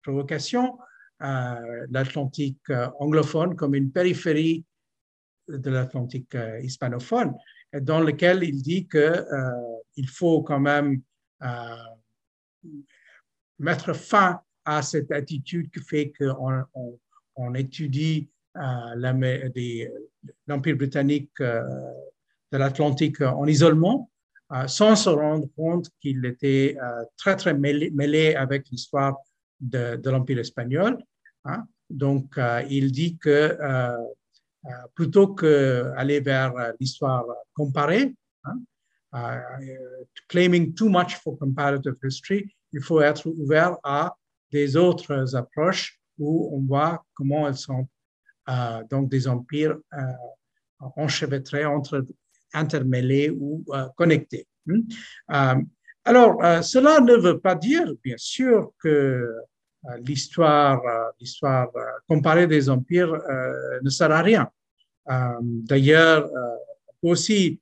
[0.02, 0.78] Provocation,
[1.20, 2.70] l'Atlantique
[3.00, 4.64] anglophone comme une périphérie
[5.48, 7.34] de l'Atlantique hispanophone,
[7.82, 9.26] dans lequel il dit que
[9.96, 11.02] il faut quand même
[11.42, 11.76] euh,
[13.60, 16.64] mettre fin à cette attitude qui fait qu'on
[17.36, 18.96] on, étudie euh,
[20.48, 21.62] l'Empire britannique euh,
[22.52, 24.10] de l'Atlantique en isolement,
[24.68, 26.78] sans se rendre compte qu'il était
[27.18, 29.18] très, très mêlé, avec l'histoire
[29.60, 30.98] de, l'Empire espagnol.
[31.46, 31.66] Hein.
[31.90, 33.58] Donc, il dit que
[34.94, 38.14] plutôt qu'aller vers l'histoire comparée,
[38.44, 39.42] hein,
[40.30, 44.16] claiming too much for comparative history, il faut être ouvert à
[44.52, 47.88] des autres approches où on voit comment elles sont
[48.90, 52.06] donc des empires uh, enchevêtrés, entre,
[52.54, 53.64] intermêlés ou
[53.98, 54.48] connectés.
[54.66, 54.82] Hmm?
[56.08, 59.34] Alors, cela ne veut pas dire, bien sûr, que
[60.00, 60.82] l'histoire,
[61.20, 61.70] l'histoire
[62.08, 63.14] comparée des empires
[63.82, 64.50] ne sert à rien.
[65.08, 66.30] Um, d'ailleurs,
[67.02, 67.60] aussi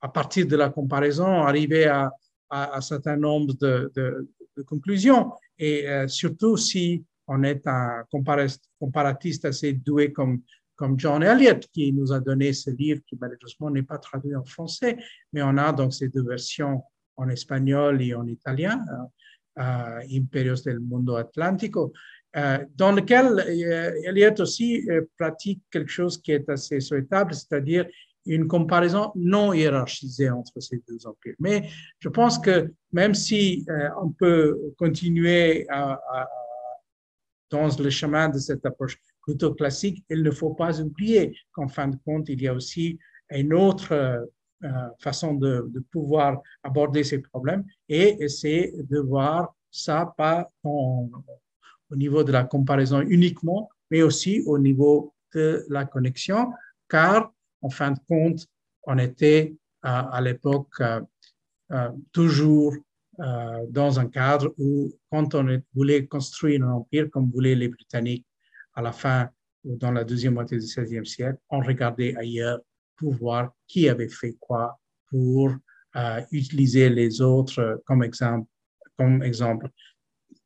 [0.00, 2.10] à partir de la comparaison, arriver à,
[2.50, 4.28] un certain nombre de,
[4.66, 5.32] conclusions.
[5.58, 10.42] Et euh, surtout si on est un comparatiste assez doué comme,
[10.74, 14.44] comme John Eliot, qui nous a donné ce livre qui malheureusement n'est pas traduit en
[14.44, 14.98] français,
[15.32, 16.82] mais on a donc ces deux versions
[17.16, 18.84] en espagnol et en italien,
[19.58, 21.92] euh, euh Imperios del Mundo Atlántico,
[22.36, 23.44] euh, dans lequel
[24.08, 27.86] Eliot aussi pratique quelque chose qui est assez souhaitable, c'est-à-dire
[28.26, 31.34] une comparaison non hiérarchisée entre ces deux empires.
[31.38, 31.68] Mais
[32.00, 35.66] je pense que même si euh, on peut continuer
[37.50, 41.88] dans le chemin de cette approche plutôt classique, il ne faut pas oublier qu'en fin
[41.88, 42.98] de compte, il y a aussi
[43.30, 47.64] une autre euh, façon de, pouvoir aborder ces problèmes.
[47.88, 54.58] Et c'est de voir ça pas au niveau de la comparaison uniquement, mais aussi au
[54.58, 56.52] niveau de la connexion,
[56.88, 57.32] car
[57.62, 58.46] en fin de compte,
[58.84, 61.00] on était à l'époque euh,
[61.72, 62.74] euh, toujours
[63.18, 68.26] euh, dans un cadre où, quand on voulait construire un empire, comme voulaient les Britanniques
[68.74, 69.28] à la fin
[69.64, 72.60] ou dans la deuxième moitié du XVIe siècle, on regardait ailleurs
[72.96, 75.50] pour voir qui avait fait quoi pour
[75.96, 78.48] euh, utiliser les autres comme exemple,
[78.96, 79.68] comme exemple,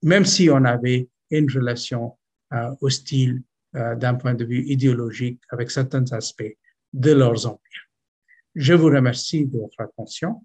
[0.02, 2.16] même si on avait une relation
[2.52, 3.42] euh, hostile
[3.76, 6.56] euh, d'un point de vue idéologique avec certains aspects
[6.92, 7.88] de leurs empires.
[8.54, 10.44] Je vous remercie de votre attention.